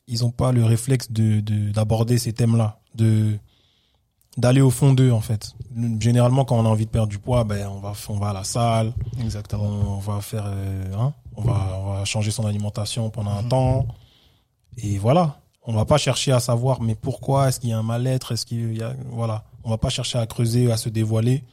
ils 0.08 0.26
ont 0.26 0.32
pas 0.32 0.52
le 0.52 0.66
réflexe 0.66 1.12
de 1.12 1.40
de- 1.40 1.72
d'aborder 1.72 2.18
ces 2.18 2.34
thèmes-là, 2.34 2.80
de 2.96 3.38
d'aller 4.38 4.60
au 4.62 4.70
fond 4.70 4.94
d'eux 4.94 5.12
en 5.12 5.22
fait. 5.22 5.56
Généralement, 6.00 6.44
quand 6.44 6.58
on 6.60 6.66
a 6.66 6.70
envie 6.70 6.86
de 6.86 6.92
perdre 6.92 7.08
du 7.10 7.20
poids, 7.20 7.44
ben 7.46 7.68
on 7.70 7.80
va 7.80 7.94
on 8.10 8.18
va 8.18 8.30
à 8.30 8.34
la 8.34 8.44
salle, 8.44 8.94
Exactement. 9.22 9.64
on 9.98 10.00
va 10.00 10.20
faire 10.22 10.44
euh, 10.48 10.94
hein, 10.98 11.14
on 11.38 11.44
va 11.44 11.80
on 11.82 11.94
va 11.94 12.06
changer 12.06 12.32
son 12.32 12.46
alimentation 12.46 13.10
pendant 13.10 13.32
un 13.32 13.44
Mhm. 13.44 13.50
temps 13.50 13.88
et 14.78 14.98
voilà 14.98 15.40
on 15.66 15.74
va 15.74 15.86
pas 15.86 15.98
chercher 15.98 16.32
à 16.32 16.40
savoir 16.40 16.82
mais 16.82 16.96
pourquoi? 16.96 17.50
Est-ce 17.50 17.60
qu'il 17.60 17.70
y 17.70 17.74
a 17.74 17.78
un 17.78 17.84
mal-être? 17.84 18.32
Est-ce 18.34 18.46
qu'il 18.46 18.78
y 18.78 18.84
a 18.84 18.96
voilà. 19.10 19.46
On 19.64 19.70
va 19.70 19.78
pas 19.78 19.90
chercher 19.90 20.20
à 20.20 20.26
creuser 20.26 20.72
à 20.72 20.78
se 20.78 20.90
dévoiler. 20.90 21.44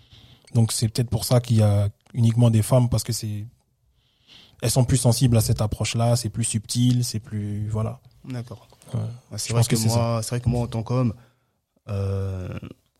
Donc 0.54 0.72
c'est 0.72 0.88
peut-être 0.88 1.10
pour 1.10 1.24
ça 1.24 1.40
qu'il 1.40 1.58
y 1.58 1.62
a 1.62 1.88
uniquement 2.14 2.50
des 2.50 2.62
femmes 2.62 2.88
parce 2.88 3.04
que 3.04 3.12
c'est 3.12 3.46
elles 4.62 4.70
sont 4.70 4.84
plus 4.84 4.98
sensibles 4.98 5.36
à 5.36 5.40
cette 5.40 5.62
approche 5.62 5.94
là 5.94 6.16
c'est 6.16 6.28
plus 6.28 6.44
subtil 6.44 7.04
c'est 7.04 7.20
plus 7.20 7.68
voilà. 7.68 8.00
D'accord. 8.24 8.68
Ouais. 8.94 9.38
C'est 9.38 9.52
vrai 9.52 9.62
que, 9.64 9.76
moi, 9.86 10.20
c'est 10.22 10.30
vrai 10.30 10.40
que 10.40 10.48
moi, 10.48 10.62
en 10.62 10.66
tant 10.66 10.82
qu'homme, 10.82 11.14
euh, 11.88 12.48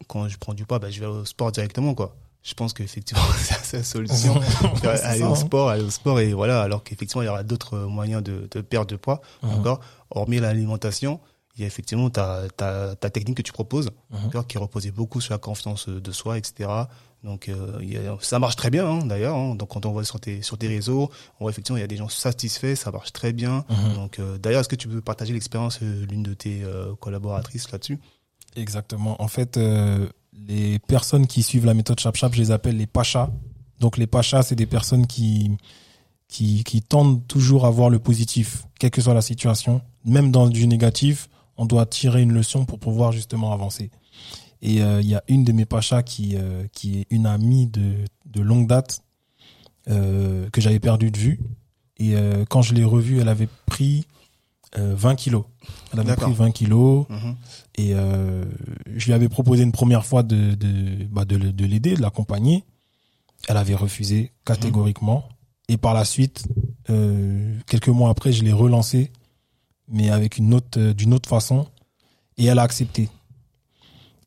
quand 0.06 0.28
je 0.28 0.38
prends 0.38 0.54
du 0.54 0.64
poids, 0.64 0.78
ben, 0.78 0.90
je 0.90 1.00
vais 1.00 1.06
au 1.06 1.24
sport 1.24 1.52
directement, 1.52 1.94
quoi. 1.94 2.16
Je 2.42 2.54
pense 2.54 2.72
qu'effectivement, 2.72 3.22
c'est 3.62 3.78
la 3.78 3.82
solution. 3.84 4.40
Aller 4.84 5.22
au 5.22 5.26
hein. 5.32 5.34
sport, 5.34 5.68
aller 5.68 5.82
au 5.84 5.90
sport, 5.90 6.20
et 6.20 6.32
voilà. 6.32 6.62
Alors 6.62 6.82
qu'effectivement, 6.82 7.22
il 7.22 7.26
y 7.26 7.28
aura 7.28 7.42
d'autres 7.42 7.76
moyens 7.78 8.22
de, 8.22 8.48
de 8.50 8.60
perdre 8.62 8.86
de 8.90 8.96
poids, 8.96 9.20
encore. 9.42 9.80
Hormis 10.10 10.38
l'alimentation, 10.40 11.20
il 11.56 11.60
y 11.60 11.64
a 11.64 11.66
effectivement 11.66 12.08
ta, 12.10 12.42
ta, 12.56 12.96
ta 12.96 13.10
technique 13.10 13.36
que 13.36 13.42
tu 13.42 13.52
proposes, 13.52 13.90
qui 14.48 14.58
reposait 14.58 14.90
beaucoup 14.90 15.20
sur 15.20 15.34
la 15.34 15.38
confiance 15.38 15.88
de 15.88 16.12
soi, 16.12 16.38
etc. 16.38 16.70
Donc, 17.22 17.50
euh, 17.50 17.76
il 17.82 17.92
y 17.92 17.98
a- 17.98 18.16
ça 18.22 18.38
marche 18.38 18.56
très 18.56 18.70
bien, 18.70 18.86
hein, 18.88 19.04
d'ailleurs. 19.04 19.36
hein. 19.36 19.54
Donc, 19.54 19.68
quand 19.68 19.84
on 19.84 19.92
voit 19.92 20.04
sur 20.04 20.18
tes, 20.18 20.40
sur 20.40 20.56
tes 20.56 20.68
réseaux, 20.68 21.10
on 21.38 21.44
voit 21.44 21.50
effectivement, 21.50 21.76
il 21.76 21.82
y 21.82 21.84
a 21.84 21.86
des 21.86 21.98
gens 21.98 22.08
satisfaits, 22.08 22.76
ça 22.76 22.90
marche 22.90 23.12
très 23.12 23.34
bien. 23.34 23.66
Donc, 23.96 24.18
euh, 24.18 24.38
d'ailleurs, 24.38 24.60
est-ce 24.60 24.70
que 24.70 24.76
tu 24.76 24.88
peux 24.88 25.02
partager 25.02 25.34
l'expérience 25.34 25.80
euh, 25.82 26.06
l'une 26.06 26.22
de 26.22 26.32
tes 26.32 26.62
euh, 26.64 26.94
collaboratrices 26.98 27.70
là-dessus? 27.70 27.98
Exactement. 28.56 29.20
En 29.22 29.28
fait, 29.28 29.58
euh, 29.58 30.08
les 30.32 30.78
personnes 30.78 31.26
qui 31.26 31.42
suivent 31.42 31.66
la 31.66 31.74
méthode 31.74 31.98
ChapChap, 32.00 32.34
je 32.34 32.40
les 32.40 32.50
appelle 32.50 32.76
les 32.76 32.86
pachas. 32.86 33.30
Donc 33.78 33.96
les 33.96 34.06
pachas, 34.06 34.42
c'est 34.42 34.54
des 34.54 34.66
personnes 34.66 35.06
qui, 35.06 35.56
qui, 36.28 36.64
qui 36.64 36.82
tendent 36.82 37.26
toujours 37.26 37.66
à 37.66 37.70
voir 37.70 37.90
le 37.90 37.98
positif, 37.98 38.64
quelle 38.78 38.90
que 38.90 39.00
soit 39.00 39.14
la 39.14 39.22
situation. 39.22 39.80
Même 40.04 40.30
dans 40.30 40.48
du 40.48 40.66
négatif, 40.66 41.28
on 41.56 41.66
doit 41.66 41.86
tirer 41.86 42.22
une 42.22 42.32
leçon 42.32 42.64
pour 42.64 42.78
pouvoir 42.78 43.12
justement 43.12 43.52
avancer. 43.52 43.90
Et 44.62 44.82
euh, 44.82 45.00
il 45.00 45.08
y 45.08 45.14
a 45.14 45.22
une 45.28 45.44
de 45.44 45.52
mes 45.52 45.64
pachas 45.64 46.02
qui, 46.02 46.36
euh, 46.36 46.66
qui 46.72 47.00
est 47.00 47.06
une 47.10 47.26
amie 47.26 47.66
de, 47.66 48.04
de 48.26 48.40
longue 48.40 48.66
date 48.66 49.02
euh, 49.88 50.48
que 50.50 50.60
j'avais 50.60 50.80
perdu 50.80 51.10
de 51.10 51.18
vue. 51.18 51.40
Et 52.02 52.14
quand 52.48 52.62
je 52.62 52.72
l'ai 52.72 52.82
revue, 52.82 53.20
elle 53.20 53.28
avait 53.28 53.48
pris 53.66 54.06
euh, 54.78 54.94
20 54.96 55.16
kilos. 55.16 55.44
Elle 55.92 56.00
avait 56.00 56.14
pris 56.14 56.32
20 56.32 56.52
kilos. 56.52 57.06
Mhm. 57.08 57.36
Et 57.80 57.94
euh, 57.94 58.44
je 58.94 59.06
lui 59.06 59.12
avais 59.14 59.28
proposé 59.30 59.62
une 59.62 59.72
première 59.72 60.04
fois 60.04 60.22
de, 60.22 60.54
de, 60.54 61.04
bah 61.10 61.24
de, 61.24 61.36
de 61.38 61.64
l'aider, 61.64 61.94
de 61.96 62.02
l'accompagner. 62.02 62.64
Elle 63.48 63.56
avait 63.56 63.74
refusé 63.74 64.32
catégoriquement. 64.44 65.24
Et 65.68 65.76
par 65.78 65.94
la 65.94 66.04
suite, 66.04 66.46
euh, 66.90 67.56
quelques 67.66 67.88
mois 67.88 68.10
après, 68.10 68.32
je 68.32 68.42
l'ai 68.44 68.52
relancé, 68.52 69.12
mais 69.88 70.10
avec 70.10 70.36
une 70.36 70.52
autre, 70.52 70.78
euh, 70.78 70.92
d'une 70.92 71.14
autre 71.14 71.28
façon. 71.28 71.66
Et 72.36 72.44
elle 72.46 72.58
a 72.58 72.62
accepté. 72.62 73.08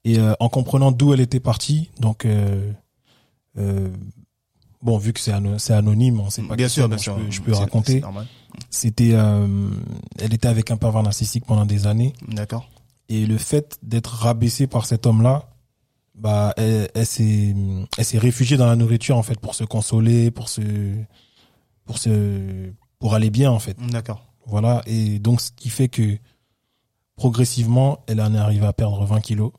Et 0.05 0.17
en 0.39 0.49
comprenant 0.49 0.91
d'où 0.91 1.13
elle 1.13 1.21
était 1.21 1.39
partie, 1.39 1.89
donc 1.99 2.27
bon, 4.81 4.97
vu 4.97 5.13
que 5.13 5.19
c'est 5.21 5.31
ano- 5.31 5.57
c'est 5.57 5.73
anonyme, 5.73 6.19
on 6.19 6.29
sait 6.29 6.41
pas 6.43 6.57
Bien 6.57 6.67
sûr, 6.67 6.89
bien. 6.89 6.97
Je 6.97 7.09
peux, 7.11 7.31
je 7.31 7.41
peux 7.41 7.53
raconter. 7.53 8.01
C'était, 8.69 9.13
elle 10.19 10.33
était 10.33 10.49
avec 10.49 10.71
un 10.71 10.77
pervers 10.77 11.03
narcissique 11.03 11.45
pendant 11.45 11.65
des 11.65 11.87
années. 11.87 12.11
D'accord. 12.27 12.67
Et 13.13 13.27
le 13.27 13.37
fait 13.37 13.77
d'être 13.83 14.07
rabaissé 14.07 14.65
par 14.65 14.87
cet 14.87 15.05
homme-là, 15.05 15.47
bah, 16.15 16.55
elle, 16.57 16.89
elle 16.95 17.05
s'est, 17.05 17.55
elle 17.95 18.05
s'est 18.05 18.17
réfugiée 18.17 18.57
dans 18.57 18.65
la 18.65 18.75
nourriture 18.75 19.17
en 19.17 19.21
fait 19.21 19.39
pour 19.39 19.53
se 19.53 19.63
consoler, 19.63 20.31
pour 20.31 20.49
se, 20.49 20.61
pour 21.85 21.99
se, 21.99 22.71
pour 22.97 23.13
aller 23.13 23.29
bien 23.29 23.51
en 23.51 23.59
fait. 23.59 23.77
D'accord. 23.91 24.23
Voilà. 24.47 24.81
Et 24.87 25.19
donc, 25.19 25.41
ce 25.41 25.51
qui 25.51 25.69
fait 25.69 25.89
que 25.89 26.17
progressivement, 27.15 27.99
elle 28.07 28.19
en 28.19 28.33
est 28.33 28.39
arrivée 28.39 28.65
à 28.65 28.73
perdre 28.73 29.05
20 29.05 29.21
kilos. 29.21 29.51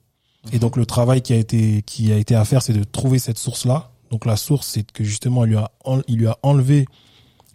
Et 0.52 0.58
donc, 0.58 0.76
le 0.76 0.84
travail 0.84 1.23
qui 1.23 1.32
a 1.32 1.37
été, 1.37 1.82
qui 1.82 2.12
a 2.12 2.16
été 2.16 2.34
à 2.34 2.44
faire, 2.44 2.61
c'est 2.61 2.73
de 2.73 2.82
trouver 2.82 3.20
cette 3.20 3.38
source-là. 3.38 3.92
Donc, 4.11 4.26
la 4.26 4.37
source, 4.37 4.66
c'est 4.66 4.90
que 4.90 5.04
justement, 5.04 5.44
il 5.44 5.50
lui 5.50 5.56
a, 5.58 5.70
il 6.08 6.18
lui 6.18 6.26
a 6.26 6.37
enlevé 6.42 6.87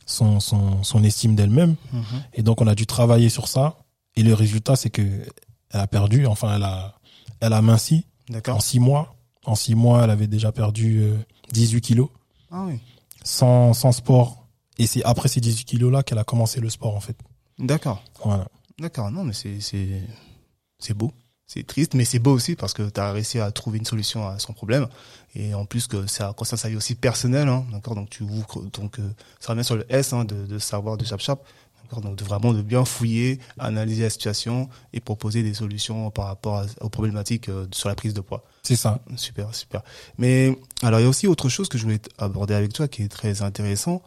son, 0.05 0.39
son, 0.39 0.81
son 0.83 1.03
estime 1.03 1.35
d'elle-même. 1.35 1.75
Mhm. 1.91 2.03
Et 2.35 2.41
donc, 2.41 2.61
on 2.61 2.67
a 2.67 2.73
dû 2.73 2.87
travailler 2.87 3.27
sur 3.27 3.49
ça. 3.49 3.77
Et 4.15 4.23
le 4.23 4.33
résultat, 4.33 4.77
c'est 4.77 4.89
que 4.89 5.03
elle 5.71 5.79
a 5.81 5.87
perdu, 5.87 6.25
enfin, 6.25 6.55
elle 6.55 6.63
a, 6.63 6.95
elle 7.41 7.53
a 7.53 7.61
minci 7.61 8.05
en 8.47 8.59
six 8.59 8.79
mois. 8.79 9.15
En 9.45 9.55
six 9.55 9.73
mois, 9.75 10.03
elle 10.03 10.09
avait 10.09 10.27
déjà 10.27 10.51
perdu 10.51 10.99
euh, 11.01 11.17
18 11.53 11.81
kilos 11.81 12.09
Ah 12.51 12.65
oui. 12.67 12.79
sans, 13.23 13.73
sans 13.73 13.91
sport. 13.91 14.45
Et 14.77 14.85
c'est 14.87 15.03
après 15.03 15.27
ces 15.29 15.41
18 15.41 15.65
kilos-là 15.65 16.03
qu'elle 16.03 16.17
a 16.19 16.23
commencé 16.23 16.59
le 16.59 16.69
sport, 16.69 16.95
en 16.95 16.99
fait. 16.99 17.17
D'accord. 17.57 18.03
Voilà. 18.23 18.47
D'accord. 18.79 19.11
Non, 19.11 19.23
mais 19.23 19.33
c'est, 19.33 19.59
c'est, 19.61 20.01
c'est 20.77 20.93
beau. 20.93 21.11
C'est 21.47 21.65
triste, 21.65 21.95
mais 21.95 22.05
c'est 22.05 22.19
beau 22.19 22.31
aussi 22.33 22.55
parce 22.55 22.73
que 22.73 22.87
tu 22.89 22.99
as 22.99 23.11
réussi 23.11 23.39
à 23.39 23.51
trouver 23.51 23.79
une 23.79 23.85
solution 23.85 24.27
à 24.27 24.37
son 24.37 24.53
problème. 24.53 24.87
Et 25.35 25.53
en 25.55 25.65
plus 25.65 25.87
que 25.87 26.05
ça 26.05 26.31
concerne 26.37 26.59
sa 26.59 26.69
vie 26.69 26.75
aussi 26.75 26.93
personnelle, 26.95 27.47
hein, 27.47 27.65
d'accord? 27.71 27.95
Donc 27.95 28.09
tu 28.11 28.21
ouvres, 28.23 28.61
donc 28.71 28.99
euh, 28.99 29.09
ça 29.39 29.53
revient 29.53 29.63
sur 29.63 29.75
le 29.75 29.85
S 29.91 30.13
hein, 30.13 30.25
de, 30.25 30.45
de 30.45 30.59
savoir 30.59 30.95
de 30.97 31.05
Chap 31.05 31.43
Donc 31.97 32.21
vraiment 32.21 32.53
de 32.53 32.61
bien 32.61 32.85
fouiller, 32.85 33.39
analyser 33.57 34.03
la 34.03 34.09
situation 34.09 34.69
et 34.93 34.99
proposer 34.99 35.43
des 35.43 35.53
solutions 35.53 36.11
par 36.11 36.25
rapport 36.25 36.65
aux 36.81 36.89
problématiques 36.89 37.49
euh, 37.49 37.65
sur 37.71 37.89
la 37.89 37.95
prise 37.95 38.13
de 38.13 38.21
poids. 38.21 38.43
C'est 38.63 38.75
ça. 38.75 38.99
Super, 39.15 39.53
super. 39.55 39.81
Mais 40.17 40.57
alors 40.83 40.99
il 40.99 41.03
y 41.03 41.05
a 41.05 41.09
aussi 41.09 41.27
autre 41.27 41.49
chose 41.49 41.67
que 41.67 41.77
je 41.77 41.83
voulais 41.83 41.99
aborder 42.17 42.53
avec 42.53 42.73
toi 42.73 42.87
qui 42.87 43.03
est 43.03 43.09
très 43.09 43.41
intéressant. 43.41 44.01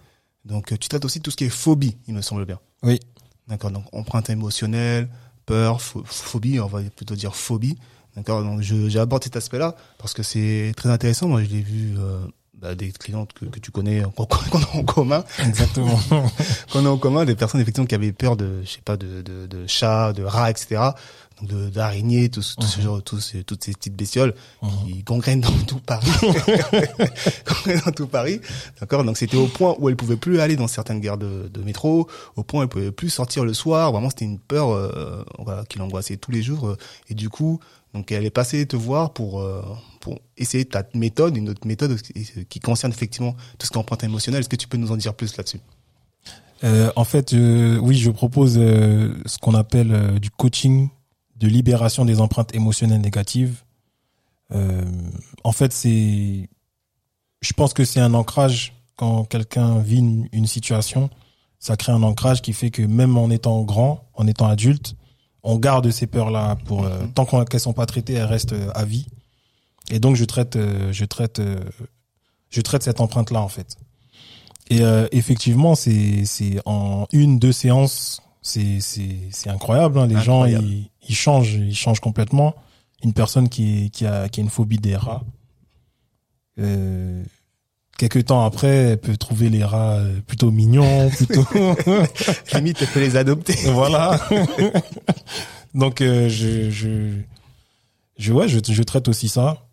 Donc 0.45 0.73
euh, 0.73 0.77
tu 0.77 0.89
traites 0.89 1.05
aussi 1.05 1.21
tout 1.21 1.31
ce 1.31 1.37
qui 1.37 1.45
est 1.45 1.51
phobie, 1.51 1.97
il 2.07 2.15
me 2.15 2.23
semble 2.23 2.45
bien. 2.47 2.59
Oui. 2.83 3.01
D'accord, 3.49 3.73
donc 3.73 3.85
empreinte 3.93 4.31
émotionnelle, 4.31 5.09
peur, 5.47 5.81
pho- 5.81 6.05
phobie, 6.05 6.61
on 6.61 6.69
va 6.69 6.81
plutôt 6.83 7.17
dire 7.17 7.35
phobie. 7.35 7.77
D'accord, 8.15 8.43
donc 8.45 8.61
j'aborde 8.61 9.25
cet 9.25 9.37
aspect-là 9.37 9.75
parce 9.99 10.15
que 10.15 10.23
c'est 10.23 10.73
très 10.77 10.91
intéressant. 10.91 11.29
Moi, 11.29 11.43
je 11.43 11.49
l'ai 11.49 11.62
vu 11.62 11.95
euh, 11.99 12.21
bah, 12.62 12.75
des 12.76 12.92
clientes 12.92 13.33
que, 13.33 13.45
que 13.47 13.59
tu 13.59 13.71
connais, 13.73 14.02
qu'on 14.16 14.25
a 14.62 14.76
en 14.76 14.85
commun, 14.85 15.25
Exactement. 15.45 15.99
qu'on 16.73 16.87
a 16.87 16.88
en 16.88 16.97
commun, 16.99 17.25
des 17.25 17.35
personnes 17.35 17.61
effectivement 17.61 17.87
qui 17.87 17.95
avaient 17.97 18.12
peur 18.12 18.37
de, 18.37 18.62
je 18.64 18.71
sais 18.71 18.81
pas, 18.85 18.97
de, 18.97 19.21
de, 19.23 19.47
de 19.47 19.66
chats, 19.66 20.12
de 20.12 20.23
rats, 20.23 20.50
etc. 20.50 20.81
Donc 21.40 21.50
de- 21.50 21.71
d'araignées, 21.71 22.28
tout, 22.28 22.40
ce- 22.42 22.54
tout 22.54 22.62
ce 22.66 22.78
Mhm. 22.78 22.85
genre, 22.85 23.02
tous 23.02 23.19
ces- 23.21 23.42
toutes 23.42 23.64
ces 23.64 23.73
petites 23.73 23.97
bestioles 23.97 24.35
Mhm. 24.62 24.71
qui 24.87 25.02
gangrènent 25.02 25.40
dans 25.40 25.50
tout 25.66 25.81
Paris, 25.81 26.07
gangrènent 27.47 27.83
dans 27.85 27.92
tout 27.92 28.07
Paris. 28.07 28.40
D'accord, 28.81 29.04
donc 29.04 29.16
c'était 29.16 29.37
au 29.37 29.47
point 29.47 29.75
où 29.78 29.88
elle 29.88 29.97
pouvait 29.97 30.16
plus 30.16 30.40
aller 30.40 30.57
dans 30.57 30.69
certaines 30.69 31.00
gares 31.00 31.19
de, 31.19 31.49
de 31.52 31.61
métro, 31.62 32.09
au 32.37 32.42
point 32.42 32.61
où 32.61 32.62
elle 32.62 32.69
pouvait 32.69 32.92
plus 32.92 33.11
sortir 33.11 33.45
le 33.45 33.54
soir. 33.54 33.92
Vraiment, 33.92 34.11
c'était 34.11 34.25
une 34.25 34.38
peur 34.38 34.71
euh, 34.71 35.25
voilà, 35.38 35.64
qui 35.64 35.78
l'angoissait 35.78 36.16
tous 36.16 36.31
les 36.31 36.42
jours. 36.42 36.76
Et 37.09 37.14
du 37.14 37.28
coup, 37.28 37.61
donc 37.94 38.11
elle 38.12 38.25
est 38.25 38.30
passée 38.30 38.66
te 38.66 38.76
voir 38.76 39.12
pour 39.12 39.40
euh, 39.40 39.62
pour 40.00 40.18
essayer 40.37 40.64
ta 40.64 40.82
méthode, 40.94 41.37
une 41.37 41.49
autre 41.49 41.66
méthode 41.66 42.00
qui 42.49 42.61
concerne 42.61 42.92
effectivement 42.92 43.34
tout 43.58 43.66
ce 43.66 43.70
qui 43.70 43.76
est 43.76 43.80
empreinte 43.80 44.02
émotionnelle. 44.02 44.40
Est-ce 44.40 44.49
que 44.49 44.56
tu 44.56 44.68
peux 44.68 44.78
nous 44.78 44.90
en 44.90 44.96
dire 44.96 45.14
plus 45.14 45.37
là-dessus? 45.37 45.61
Euh, 46.64 46.92
en 46.96 47.04
fait, 47.04 47.32
euh, 47.32 47.78
oui, 47.78 47.96
je 47.96 48.11
propose 48.11 48.56
euh, 48.56 49.14
ce 49.26 49.38
qu'on 49.38 49.54
appelle 49.54 49.92
euh, 49.92 50.18
du 50.18 50.30
coaching 50.30 50.88
de 51.37 51.49
libération 51.49 52.04
des 52.04 52.20
empreintes 52.20 52.54
émotionnelles 52.54 53.00
négatives. 53.00 53.62
Euh, 54.52 54.84
en 55.42 55.52
fait, 55.52 55.72
c'est, 55.72 56.49
je 57.40 57.52
pense 57.52 57.75
que 57.75 57.84
c'est 57.84 58.00
un 58.00 58.14
ancrage 58.14 58.75
quand 58.96 59.25
quelqu'un 59.25 59.78
vit 59.78 59.99
une, 59.99 60.28
une 60.32 60.46
situation, 60.46 61.11
ça 61.58 61.76
crée 61.76 61.92
un 61.92 62.02
ancrage 62.02 62.42
qui 62.42 62.52
fait 62.52 62.70
que 62.70 62.82
même 62.82 63.16
en 63.16 63.30
étant 63.30 63.62
grand, 63.62 64.09
en 64.14 64.26
étant 64.26 64.46
adulte, 64.46 64.94
on 65.42 65.57
garde 65.59 65.90
ces 65.90 66.07
peurs-là 66.07 66.57
pour 66.66 66.85
euh, 66.85 67.00
Mhm. 67.02 67.12
tant 67.12 67.44
qu'elles 67.44 67.61
sont 67.61 67.72
pas 67.72 67.87
traitées, 67.87 68.14
elles 68.14 68.24
restent 68.24 68.52
euh, 68.52 68.70
à 68.74 68.85
vie. 68.85 69.07
Et 69.90 69.98
donc 69.98 70.16
je 70.16 70.24
traite, 70.24 70.57
euh, 70.57 70.92
je 70.92 71.05
traite, 71.05 71.38
euh, 71.40 71.59
je 72.50 72.61
traite 72.61 72.83
cette 72.83 73.00
empreinte-là 73.00 73.40
en 73.42 73.48
fait. 73.48 73.76
Et 74.70 74.81
euh, 74.83 75.09
effectivement, 75.12 75.74
c'est 75.74 76.24
c'est 76.24 76.61
en 76.66 77.07
une 77.12 77.38
deux 77.38 77.52
séances, 77.52 78.22
c'est 78.42 78.81
c'est 78.81 79.18
c'est 79.31 79.50
incroyable. 79.50 79.98
hein. 79.98 80.07
Les 80.07 80.14
Incroyable. 80.16 80.64
gens 80.64 80.70
ils, 80.70 80.90
ils 81.09 81.14
changent, 81.14 81.55
ils 81.55 81.74
changent 81.74 82.00
complètement. 82.00 82.55
Une 83.02 83.12
personne 83.12 83.48
qui 83.48 83.90
a 84.07 84.28
qui 84.28 84.40
a 84.40 84.42
une 84.42 84.48
phobie 84.50 84.78
des 84.78 84.94
rats. 84.96 85.24
Quelques 88.09 88.25
temps 88.27 88.45
après, 88.45 88.69
elle 88.69 88.99
peut 88.99 89.17
trouver 89.17 89.49
les 89.49 89.62
rats 89.62 89.99
euh, 89.99 90.21
plutôt 90.27 90.51
mignons, 90.51 91.09
plutôt 91.17 91.45
Limite, 92.53 92.79
elle 92.83 92.88
peut 92.88 92.99
les 92.99 93.15
adopter. 93.17 93.53
voilà. 93.71 94.19
Donc 95.73 96.01
euh, 96.01 96.29
je 96.29 96.69
je 96.71 97.12
je 98.19 98.33
ouais, 98.33 98.49
je, 98.49 98.59
je 98.61 98.83
traite 98.83 99.07
aussi 99.07 99.29
ça. 99.29 99.69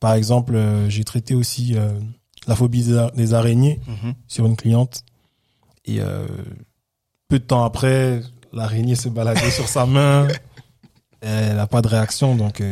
Par 0.00 0.14
exemple, 0.14 0.54
euh, 0.56 0.88
j'ai 0.88 1.04
traité 1.04 1.34
aussi 1.34 1.74
euh, 1.76 2.00
la 2.46 2.56
phobie 2.56 2.82
des, 3.14 3.34
araignées 3.34 3.78
Mhm. 3.86 4.14
sur 4.26 4.46
une 4.46 4.56
cliente 4.56 5.02
et 5.84 5.98
peu 7.28 7.38
de 7.38 7.44
temps 7.44 7.62
après, 7.64 8.22
l'araignée 8.54 8.96
se 8.96 9.10
baladait 9.10 9.50
sur 9.50 9.68
sa 9.68 9.84
main. 9.84 10.26
Elle 11.20 11.56
n'a 11.56 11.66
pas 11.66 11.82
de 11.82 11.88
réaction, 11.88 12.34
donc 12.36 12.62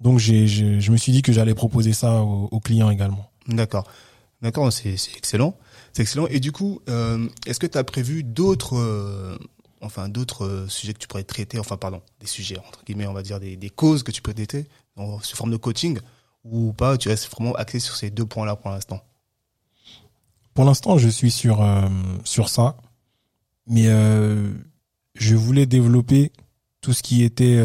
donc 0.00 0.18
j'ai 0.18 0.46
j'ai- 0.46 0.80
je 0.80 0.90
me 0.90 0.96
suis 0.96 1.12
dit 1.12 1.20
que 1.20 1.32
j'allais 1.32 1.54
proposer 1.54 1.92
ça 1.92 2.22
aux, 2.22 2.48
aux 2.50 2.60
clients 2.60 2.88
également. 2.90 3.30
D'accord. 3.48 3.84
D'accord, 4.42 4.72
c'est 4.72 4.94
excellent. 5.16 5.56
C'est 5.92 6.02
excellent. 6.02 6.26
Et 6.26 6.40
du 6.40 6.52
coup, 6.52 6.80
euh, 6.88 7.28
est-ce 7.46 7.58
que 7.58 7.66
tu 7.66 7.78
as 7.78 7.84
prévu 7.84 8.22
d'autres 8.24 8.76
euh, 8.76 9.38
enfin 9.80 10.08
d'autres 10.08 10.44
euh, 10.44 10.68
sujets 10.68 10.92
que 10.92 10.98
tu 10.98 11.08
pourrais 11.08 11.24
traiter, 11.24 11.58
enfin 11.58 11.76
pardon, 11.76 12.02
des 12.20 12.26
sujets 12.26 12.58
entre 12.58 12.84
guillemets, 12.84 13.06
on 13.06 13.12
va 13.12 13.22
dire 13.22 13.40
des, 13.40 13.56
des 13.56 13.70
causes 13.70 14.02
que 14.02 14.10
tu 14.10 14.22
peux 14.22 14.34
traiter 14.34 14.66
en, 14.96 15.20
sous 15.20 15.36
forme 15.36 15.50
de 15.50 15.56
coaching 15.56 15.98
ou 16.44 16.72
pas, 16.72 16.98
tu 16.98 17.08
restes 17.08 17.30
vraiment 17.30 17.54
axé 17.54 17.80
sur 17.80 17.96
ces 17.96 18.10
deux 18.10 18.26
points-là 18.26 18.56
pour 18.56 18.70
l'instant? 18.70 19.02
Pour 20.52 20.64
l'instant, 20.64 20.98
je 20.98 21.08
suis 21.08 21.30
sur 21.30 21.66
sur 22.24 22.48
ça, 22.48 22.76
mais 23.66 23.86
je 25.14 25.34
voulais 25.34 25.66
développer 25.66 26.32
tout 26.80 26.92
ce 26.92 27.02
qui 27.02 27.24
était 27.24 27.64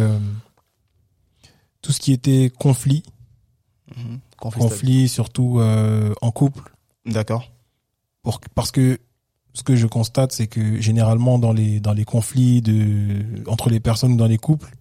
tout 1.81 1.91
ce 1.91 1.99
qui 1.99 2.13
était 2.13 2.51
conflit, 2.57 3.03
Mhm. 3.95 4.19
Conflit. 4.39 4.61
conflit 4.61 5.07
surtout 5.09 5.59
euh, 5.59 6.13
en 6.21 6.31
couple, 6.31 6.73
D'accord. 7.05 7.51
pour, 8.23 8.39
parce 8.55 8.71
que 8.71 8.99
ce 9.53 9.63
que 9.63 9.75
je 9.75 9.87
constate, 9.87 10.31
c'est 10.31 10.47
que 10.47 10.79
généralement 10.79 11.39
dans 11.39 11.51
les 11.53 11.79
dans 11.79 11.93
les 11.93 12.05
conflits 12.05 12.61
de 12.61 13.25
entre 13.47 13.69
les 13.69 13.79
personnes 13.79 14.13
ou 14.13 14.17
dans 14.17 14.27
les 14.27 14.37
couples, 14.37 14.71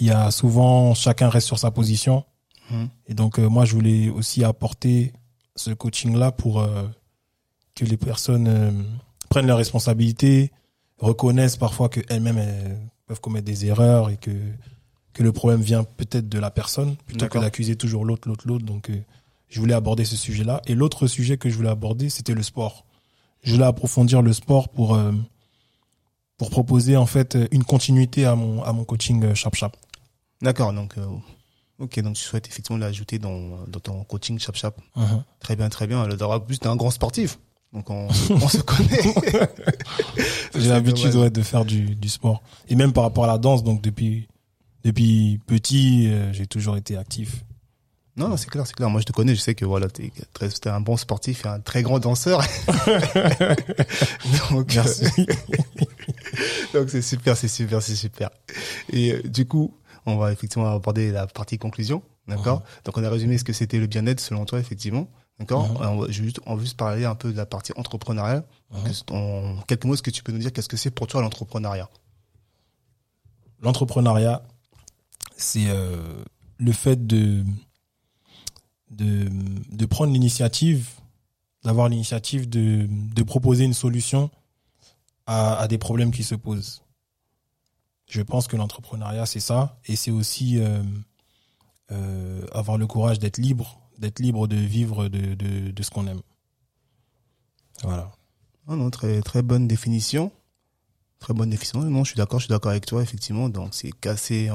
il 0.00 0.06
y 0.06 0.10
a 0.10 0.30
souvent 0.30 0.94
chacun 0.94 1.28
reste 1.28 1.46
sur 1.46 1.58
sa 1.58 1.70
position, 1.70 2.24
Mhm. 2.70 2.88
et 3.08 3.14
donc 3.14 3.38
euh, 3.38 3.48
moi 3.48 3.64
je 3.64 3.74
voulais 3.74 4.08
aussi 4.08 4.42
apporter 4.44 5.12
ce 5.56 5.70
coaching 5.72 6.16
là 6.16 6.32
pour 6.32 6.60
euh, 6.60 6.84
que 7.74 7.84
les 7.84 7.96
personnes 7.96 8.48
euh, 8.48 8.70
prennent 9.28 9.46
leurs 9.46 9.58
responsabilités, 9.58 10.50
reconnaissent 10.98 11.56
parfois 11.58 11.88
qu'elles-mêmes 11.88 12.38
elles 12.38 12.78
peuvent 13.06 13.20
commettre 13.20 13.44
des 13.46 13.66
erreurs 13.66 14.10
et 14.10 14.16
que 14.16 14.30
que 15.14 15.22
le 15.22 15.32
problème 15.32 15.62
vient 15.62 15.84
peut-être 15.84 16.28
de 16.28 16.38
la 16.38 16.50
personne 16.50 16.96
plutôt 17.06 17.28
que 17.28 17.38
d'accuser 17.38 17.76
toujours 17.76 18.04
l'autre, 18.04 18.28
l'autre, 18.28 18.46
l'autre. 18.46 18.64
Donc 18.64 18.90
euh, 18.90 18.98
je 19.48 19.60
voulais 19.60 19.74
aborder 19.74 20.04
ce 20.04 20.16
sujet-là. 20.16 20.60
Et 20.66 20.74
l'autre 20.74 21.06
sujet 21.06 21.38
que 21.38 21.48
je 21.48 21.56
voulais 21.56 21.70
aborder, 21.70 22.10
c'était 22.10 22.34
le 22.34 22.42
sport. 22.42 22.84
Je 23.42 23.52
voulais 23.52 23.64
approfondir 23.64 24.20
le 24.20 24.32
sport 24.32 24.68
pour 24.68 24.94
euh, 24.94 25.12
pour 26.36 26.50
proposer 26.50 26.96
en 26.96 27.06
fait 27.06 27.38
une 27.52 27.64
continuité 27.64 28.26
à 28.26 28.34
mon 28.34 28.62
à 28.62 28.72
mon 28.72 28.84
coaching 28.84 29.22
euh, 29.24 29.34
Sharp 29.34 29.54
Sharp. 29.54 29.76
D'accord. 30.44 30.72
Donc, 30.72 30.98
euh, 30.98 31.06
ok, 31.78 32.00
donc 32.00 32.16
tu 32.16 32.22
souhaites 32.22 32.46
effectivement 32.46 32.78
l'ajouter 32.78 33.18
dans, 33.18 33.64
dans 33.66 33.80
ton 33.80 34.04
coaching 34.04 34.38
Chap 34.38 34.56
Chap. 34.56 34.78
Très 35.40 35.56
bien, 35.56 35.68
très 35.70 35.86
bien. 35.86 36.02
Alors, 36.02 36.16
d'avoir 36.16 36.44
plus 36.44 36.60
d'un 36.60 36.76
grand 36.76 36.90
sportif. 36.90 37.38
Donc, 37.72 37.88
on, 37.90 38.08
on 38.30 38.48
se 38.48 38.58
connaît. 38.58 39.48
J'ai 40.54 40.68
l'habitude 40.68 41.14
ouais, 41.14 41.30
de 41.30 41.42
faire 41.42 41.64
du, 41.64 41.94
du 41.94 42.08
sport. 42.08 42.42
Et 42.68 42.76
même 42.76 42.92
par 42.92 43.04
rapport 43.04 43.24
à 43.24 43.26
la 43.26 43.38
danse, 43.38 43.64
donc 43.64 43.80
depuis, 43.80 44.28
depuis 44.84 45.40
petit, 45.46 46.10
euh, 46.10 46.32
j'ai 46.32 46.46
toujours 46.46 46.76
été 46.76 46.96
actif. 46.96 47.44
Non, 48.16 48.28
non, 48.28 48.36
c'est 48.36 48.48
clair, 48.48 48.66
c'est 48.66 48.74
clair. 48.74 48.90
Moi, 48.90 49.00
je 49.00 49.06
te 49.06 49.12
connais, 49.12 49.34
je 49.34 49.40
sais 49.40 49.56
que 49.56 49.64
voilà, 49.64 49.88
t'es 49.88 50.12
très, 50.32 50.48
t'es 50.48 50.68
un 50.68 50.80
bon 50.80 50.96
sportif 50.96 51.46
et 51.46 51.48
un 51.48 51.58
très 51.58 51.82
grand 51.82 51.98
danseur. 51.98 52.40
donc, 54.50 54.72
Merci. 54.72 55.06
donc 56.72 56.90
c'est 56.90 57.02
super, 57.02 57.36
c'est 57.36 57.48
super, 57.48 57.82
c'est 57.82 57.96
super. 57.96 58.30
Et 58.92 59.14
euh, 59.14 59.22
du 59.22 59.46
coup, 59.46 59.74
on 60.06 60.16
va 60.16 60.32
effectivement 60.32 60.70
aborder 60.70 61.10
la 61.10 61.26
partie 61.26 61.58
conclusion, 61.58 62.02
d'accord? 62.28 62.62
Donc, 62.84 62.96
on 62.98 63.02
a 63.02 63.10
résumé 63.10 63.36
ce 63.36 63.44
que 63.44 63.52
c'était 63.52 63.78
le 63.78 63.88
bien-être 63.88 64.20
selon 64.20 64.44
toi, 64.44 64.60
effectivement, 64.60 65.08
d'accord? 65.40 65.76
On 65.80 65.96
va 65.96 66.10
juste, 66.10 66.38
on 66.46 66.54
va 66.54 66.62
juste 66.62 66.76
parler 66.76 67.04
un 67.04 67.16
peu 67.16 67.32
de 67.32 67.36
la 67.36 67.46
partie 67.46 67.72
entrepreneuriale. 67.74 68.44
En 69.10 69.56
quelques 69.66 69.86
mots, 69.86 69.94
est-ce 69.94 70.02
que 70.02 70.10
tu 70.10 70.22
peux 70.22 70.30
nous 70.30 70.38
dire 70.38 70.52
qu'est-ce 70.52 70.68
que 70.68 70.76
c'est 70.76 70.92
pour 70.92 71.08
toi 71.08 71.20
l'entrepreneuriat? 71.20 71.88
L'entrepreneuriat, 73.60 74.42
c'est 75.36 75.68
euh, 75.68 76.24
le 76.58 76.72
fait 76.72 77.06
de, 77.06 77.44
de, 78.90 79.28
de 79.70 79.86
prendre 79.86 80.12
l'initiative, 80.12 80.88
d'avoir 81.62 81.88
l'initiative 81.88 82.48
de, 82.48 82.86
de 82.88 83.22
proposer 83.22 83.64
une 83.64 83.74
solution 83.74 84.30
à, 85.26 85.66
des 85.68 85.78
problèmes 85.78 86.10
qui 86.10 86.22
se 86.22 86.34
posent. 86.34 86.82
Je 88.06 88.20
pense 88.20 88.46
que 88.46 88.56
l'entrepreneuriat, 88.56 89.26
c'est 89.26 89.40
ça. 89.40 89.80
Et 89.86 89.96
c'est 89.96 90.10
aussi 90.10 90.58
euh, 90.58 90.82
euh, 91.90 92.46
avoir 92.52 92.76
le 92.76 92.86
courage 92.86 93.18
d'être 93.18 93.38
libre, 93.38 93.80
d'être 93.98 94.18
libre 94.18 94.46
de 94.46 94.56
vivre 94.56 95.08
de, 95.08 95.34
de, 95.34 95.70
de 95.70 95.82
ce 95.82 95.90
qu'on 95.90 96.06
aime. 96.06 96.20
Voilà. 97.82 98.12
Non, 98.68 98.90
très, 98.90 99.22
très 99.22 99.42
bonne 99.42 99.66
définition. 99.66 100.30
Très 101.18 101.32
bonne 101.32 101.50
définition. 101.50 101.82
Non, 101.82 102.04
je 102.04 102.10
suis 102.10 102.16
d'accord, 102.16 102.38
je 102.40 102.44
suis 102.44 102.50
d'accord 102.52 102.70
avec 102.70 102.84
toi, 102.84 103.02
effectivement. 103.02 103.48
Donc, 103.48 103.74
c'est 103.74 103.92
casser, 103.92 104.50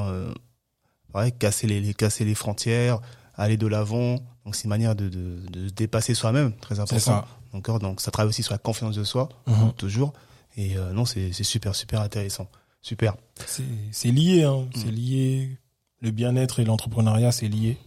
ouais, 1.14 1.32
casser 1.32 1.68
les, 1.68 1.94
casser 1.94 2.26
les 2.26 2.36
frontières, 2.36 3.00
aller 3.36 3.58
de 3.58 3.68
l'avant. 3.68 4.16
Donc, 4.46 4.56
c'est 4.56 4.64
une 4.64 4.70
manière 4.70 4.96
de, 4.96 5.10
de, 5.10 5.42
de 5.52 5.68
se 5.68 5.74
dépasser 5.74 6.14
soi-même, 6.14 6.54
très 6.58 6.76
C'est 6.76 6.82
important. 6.82 7.00
ça. 7.00 7.28
D'accord. 7.54 7.80
Donc, 7.80 8.02
ça 8.02 8.12
travaille 8.12 8.30
aussi 8.30 8.44
sur 8.44 8.54
la 8.54 8.58
confiance 8.60 8.96
de 8.96 9.04
soi, 9.04 9.30
Mhm. 9.48 9.74
toujours. 9.74 10.14
Et 10.58 10.78
euh, 10.78 10.92
non, 10.94 11.06
c'est 11.06 11.32
c'est 11.34 11.44
super, 11.44 11.76
super 11.76 12.02
intéressant. 12.02 12.48
Super. 12.82 13.16
C'est 13.46 13.64
c'est 13.92 14.12
lié, 14.12 14.44
hein. 14.44 14.62
Mm. 14.62 14.70
c'est 14.80 14.92
lié. 14.92 15.58
Le 16.02 16.12
bien-être 16.12 16.60
et 16.60 16.66
l'entrepreneuriat, 16.66 17.32
c'est 17.32 17.48
lié. 17.50 17.78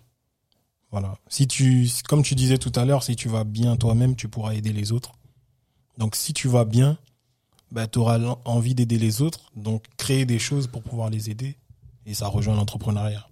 Voilà. 0.90 1.16
Si 1.28 1.46
tu, 1.48 1.88
comme 2.08 2.22
tu 2.22 2.34
disais 2.34 2.58
tout 2.58 2.72
à 2.74 2.84
l'heure, 2.84 3.02
si 3.02 3.16
tu 3.16 3.28
vas 3.28 3.44
bien 3.44 3.76
toi-même, 3.76 4.14
tu 4.16 4.28
pourras 4.28 4.52
aider 4.54 4.72
les 4.72 4.92
autres. 4.92 5.12
Donc, 5.96 6.14
si 6.16 6.34
tu 6.34 6.46
vas 6.48 6.66
bien, 6.66 6.98
bah, 7.70 7.86
tu 7.86 7.98
auras 7.98 8.18
envie 8.44 8.74
d'aider 8.74 8.98
les 8.98 9.22
autres. 9.22 9.50
Donc, 9.56 9.84
créer 9.96 10.26
des 10.26 10.38
choses 10.38 10.66
pour 10.66 10.82
pouvoir 10.82 11.08
les 11.08 11.30
aider. 11.30 11.56
Et 12.06 12.14
ça 12.14 12.28
rejoint 12.28 12.54
l'entrepreneuriat. 12.54 13.26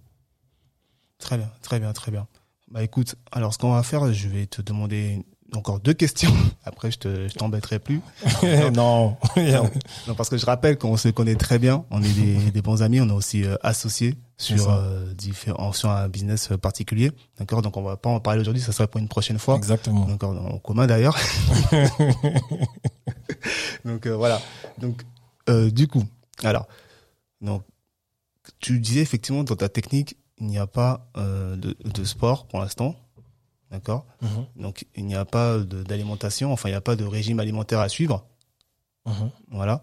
Très 1.17 1.37
bien, 1.37 1.51
très 1.61 1.79
bien, 1.79 1.93
très 1.93 2.11
bien. 2.11 2.27
Bah 2.69 2.83
écoute, 2.83 3.15
alors 3.31 3.53
ce 3.53 3.57
qu'on 3.57 3.73
va 3.73 3.83
faire, 3.83 4.11
je 4.13 4.27
vais 4.29 4.47
te 4.47 4.61
demander 4.61 5.23
encore 5.53 5.79
deux 5.79 5.93
questions. 5.93 6.33
Après, 6.63 6.91
je 6.91 6.99
te, 6.99 7.27
je 7.27 7.33
t'embêterai 7.33 7.79
plus. 7.79 8.01
non. 8.73 9.17
Non. 9.35 9.69
Non, 10.07 10.15
parce 10.15 10.29
que 10.29 10.37
je 10.37 10.45
rappelle 10.45 10.77
qu'on 10.77 10.97
se 10.97 11.09
connaît 11.09 11.35
très 11.35 11.59
bien, 11.59 11.85
on 11.91 12.01
est 12.01 12.13
des, 12.13 12.51
des 12.51 12.61
bons 12.61 12.81
amis, 12.81 13.01
on 13.01 13.09
est 13.09 13.13
aussi 13.13 13.43
euh, 13.43 13.55
associés 13.61 14.17
sur 14.41 14.71
euh, 14.71 15.13
différents 15.13 15.71
sur 15.71 15.89
un 15.89 16.09
business 16.09 16.51
euh, 16.51 16.57
particulier. 16.57 17.11
D'accord, 17.37 17.61
donc 17.61 17.77
on 17.77 17.83
va 17.83 17.97
pas 17.97 18.09
en 18.09 18.19
parler 18.19 18.41
aujourd'hui, 18.41 18.61
ça 18.61 18.71
sera 18.71 18.87
pour 18.87 18.99
une 18.99 19.07
prochaine 19.07 19.37
fois. 19.37 19.55
Exactement. 19.55 20.05
D'accord, 20.05 20.31
en 20.31 20.57
commun 20.57 20.87
d'ailleurs. 20.87 21.17
donc 23.85 24.07
euh, 24.07 24.15
voilà. 24.15 24.41
Donc 24.79 25.03
du 25.73 25.87
coup, 25.87 26.03
alors 26.43 26.67
donc 27.41 27.63
tu 28.61 28.79
disais 28.79 29.01
effectivement 29.01 29.43
dans 29.43 29.55
ta 29.55 29.69
technique, 29.69 30.15
il 30.39 30.47
n'y 30.47 30.57
a 30.57 30.67
pas 30.67 31.09
euh, 31.17 31.55
de, 31.55 31.75
de 31.83 32.03
sport 32.03 32.47
pour 32.47 32.59
l'instant. 32.59 32.95
D'accord? 33.71 34.05
Mhm. 34.21 34.45
Donc 34.63 34.85
il 34.95 35.05
n'y 35.05 35.15
a 35.15 35.23
pas 35.25 35.57
d'alimentation, 35.59 36.51
enfin 36.51 36.69
il 36.69 36.73
n'y 36.73 36.77
a 36.77 36.81
pas 36.81 36.95
de 36.95 37.05
régime 37.05 37.39
alimentaire 37.39 37.79
à 37.79 37.89
suivre. 37.89 38.25
Mhm. 39.05 39.31
Voilà. 39.51 39.81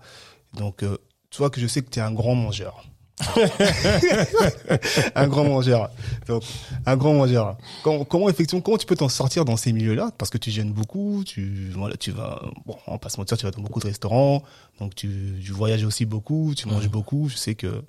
Donc, 0.55 0.83
euh, 0.83 0.97
toi 1.31 1.51
que 1.51 1.61
je 1.61 1.67
sais 1.67 1.83
que 1.83 1.91
tu 1.91 1.99
es 1.99 2.03
un 2.03 2.13
grand 2.13 2.35
mangeur. 2.35 2.85
un 5.15 5.27
grand 5.29 5.45
mangeur. 5.45 5.91
Donc, 6.27 6.43
un 6.87 6.97
grand 6.97 7.15
mangeur. 7.15 7.57
Comment, 7.83 8.05
comment 8.05 8.29
effectivement, 8.29 8.61
comment 8.63 8.79
tu 8.79 8.87
peux 8.87 8.97
t'en 8.97 9.09
sortir 9.09 9.45
dans 9.45 9.57
ces 9.57 9.73
milieux-là? 9.73 10.11
Parce 10.19 10.31
que 10.31 10.39
tu 10.39 10.51
gênes 10.51 10.73
beaucoup, 10.73 11.23
tu, 11.27 11.71
voilà, 11.75 11.97
tu 11.97 12.11
vas, 12.11 12.41
bon, 12.67 12.77
on 12.87 12.93
va 12.93 12.99
pas 12.99 13.09
se 13.09 13.19
mentir, 13.19 13.37
tu 13.37 13.45
vas 13.45 13.51
dans 13.51 13.63
beaucoup 13.63 13.81
de 13.81 13.87
restaurants, 13.87 14.43
donc 14.81 14.95
tu, 14.95 15.41
tu 15.45 15.53
voyages 15.53 15.85
aussi 15.85 16.05
beaucoup, 16.07 16.55
tu 16.57 16.69
manges 16.69 16.85
Mhm. 16.85 16.91
beaucoup. 16.91 17.29
Je 17.29 17.37
sais 17.37 17.55
que, 17.55 17.83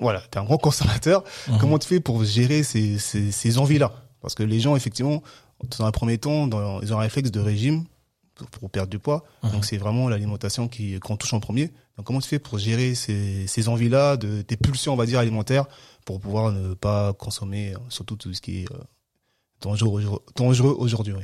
voilà, 0.00 0.20
tu 0.20 0.36
es 0.36 0.40
un 0.40 0.44
grand 0.44 0.58
consommateur. 0.58 1.24
Mhm. 1.48 1.58
Comment 1.58 1.78
tu 1.78 1.88
fais 1.88 2.00
pour 2.00 2.24
gérer 2.24 2.62
ces, 2.62 2.98
ces, 2.98 3.30
ces 3.32 3.58
envies-là? 3.58 3.92
Parce 4.20 4.34
que 4.34 4.42
les 4.42 4.60
gens, 4.60 4.74
effectivement, 4.76 5.22
dans 5.78 5.84
un 5.84 5.90
premier 5.92 6.18
temps, 6.18 6.46
dans, 6.46 6.80
ils 6.80 6.92
ont 6.92 6.98
un 6.98 7.02
réflexe 7.02 7.30
de 7.30 7.40
régime 7.40 7.84
pour, 8.34 8.48
pour 8.48 8.70
perdre 8.70 8.90
du 8.90 8.98
poids. 8.98 9.24
Mhm. 9.42 9.50
Donc 9.52 9.64
c'est 9.64 9.76
vraiment 9.76 10.08
l'alimentation 10.08 10.66
qui 10.68 10.98
qu'on 11.00 11.16
touche 11.16 11.32
en 11.34 11.40
premier. 11.40 11.68
Donc 11.96 12.06
comment 12.06 12.20
tu 12.20 12.28
fais 12.28 12.38
pour 12.40 12.58
gérer 12.58 12.94
ces, 12.94 13.46
ces 13.46 13.68
envies-là, 13.68 14.16
de 14.16 14.42
tes 14.42 14.56
pulsions, 14.56 14.92
on 14.92 14.96
va 14.96 15.06
dire 15.06 15.18
alimentaires, 15.20 15.66
pour 16.04 16.20
pouvoir 16.20 16.50
ne 16.52 16.74
pas 16.74 17.12
consommer 17.12 17.74
euh, 17.74 17.78
surtout 17.88 18.16
tout 18.16 18.34
ce 18.34 18.40
qui 18.40 18.62
est 18.62 18.72
euh, 18.72 18.78
dangereux, 19.60 19.90
aujourd- 20.02 20.22
dangereux 20.36 20.74
aujourd'hui. 20.78 21.14
oui. 21.16 21.22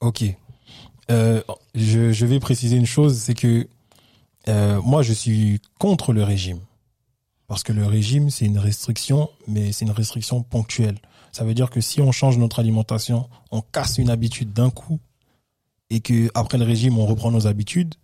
Ok. 0.00 0.24
Euh, 1.10 1.42
je, 1.74 2.12
je 2.12 2.26
vais 2.26 2.38
préciser 2.40 2.76
une 2.76 2.84
chose, 2.86 3.16
c'est 3.16 3.34
que 3.34 3.68
euh, 4.48 4.80
moi, 4.82 5.02
je 5.02 5.12
suis 5.12 5.60
contre 5.78 6.12
le 6.12 6.22
régime. 6.24 6.60
Parce 7.48 7.62
que 7.62 7.72
le 7.72 7.86
régime, 7.86 8.30
c'est 8.30 8.44
une 8.44 8.58
restriction, 8.58 9.30
mais 9.46 9.72
c'est 9.72 9.84
une 9.86 9.90
restriction 9.90 10.42
ponctuelle. 10.42 10.98
Ça 11.32 11.44
veut 11.44 11.54
dire 11.54 11.70
que 11.70 11.80
si 11.80 12.00
on 12.00 12.12
change 12.12 12.38
notre 12.38 12.60
alimentation, 12.60 13.28
on 13.50 13.62
casse 13.62 13.98
une 13.98 14.10
habitude 14.10 14.52
d'un 14.52 14.70
coup, 14.70 15.00
et 15.90 16.00
que 16.00 16.30
après 16.34 16.58
le 16.58 16.64
régime, 16.64 16.98
on 16.98 17.06
reprend 17.06 17.30
nos 17.30 17.46
habitudes, 17.46 17.94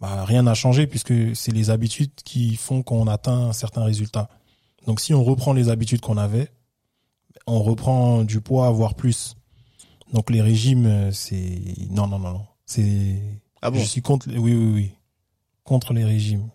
bah, 0.00 0.24
rien 0.24 0.42
n'a 0.42 0.54
changé 0.54 0.88
puisque 0.88 1.14
c'est 1.36 1.52
les 1.52 1.70
habitudes 1.70 2.10
qui 2.24 2.56
font 2.56 2.82
qu'on 2.82 3.06
atteint 3.06 3.48
un 3.48 3.52
certain 3.52 3.84
résultat. 3.84 4.28
Donc 4.86 5.00
si 5.00 5.14
on 5.14 5.22
reprend 5.22 5.52
les 5.52 5.68
habitudes 5.68 6.00
qu'on 6.00 6.16
avait, 6.16 6.50
on 7.46 7.62
reprend 7.62 8.24
du 8.24 8.40
poids, 8.40 8.68
voire 8.72 8.94
plus. 8.94 9.36
Donc 10.12 10.28
les 10.30 10.42
régimes, 10.42 10.86
euh, 10.86 11.12
c'est 11.12 11.60
non 11.90 12.08
non 12.08 12.18
non 12.18 12.32
non, 12.32 12.46
c'est 12.66 13.22
Ah 13.62 13.70
bon? 13.70 13.78
je 13.78 13.84
suis 13.84 14.02
contre 14.02 14.26
oui 14.28 14.54
oui 14.54 14.72
oui 14.74 14.90
contre 15.62 15.92
les 15.94 16.04
régimes. 16.04 16.48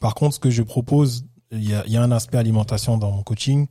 Par 0.00 0.14
contre, 0.14 0.34
ce 0.34 0.38
que 0.40 0.50
je 0.50 0.62
propose, 0.62 1.24
il 1.50 1.68
y 1.68 1.74
a, 1.74 1.84
il 1.86 1.92
y 1.92 1.96
a 1.96 2.02
un 2.02 2.10
aspect 2.12 2.38
alimentation 2.38 2.98
dans 2.98 3.10
mon 3.10 3.22
coaching 3.22 3.66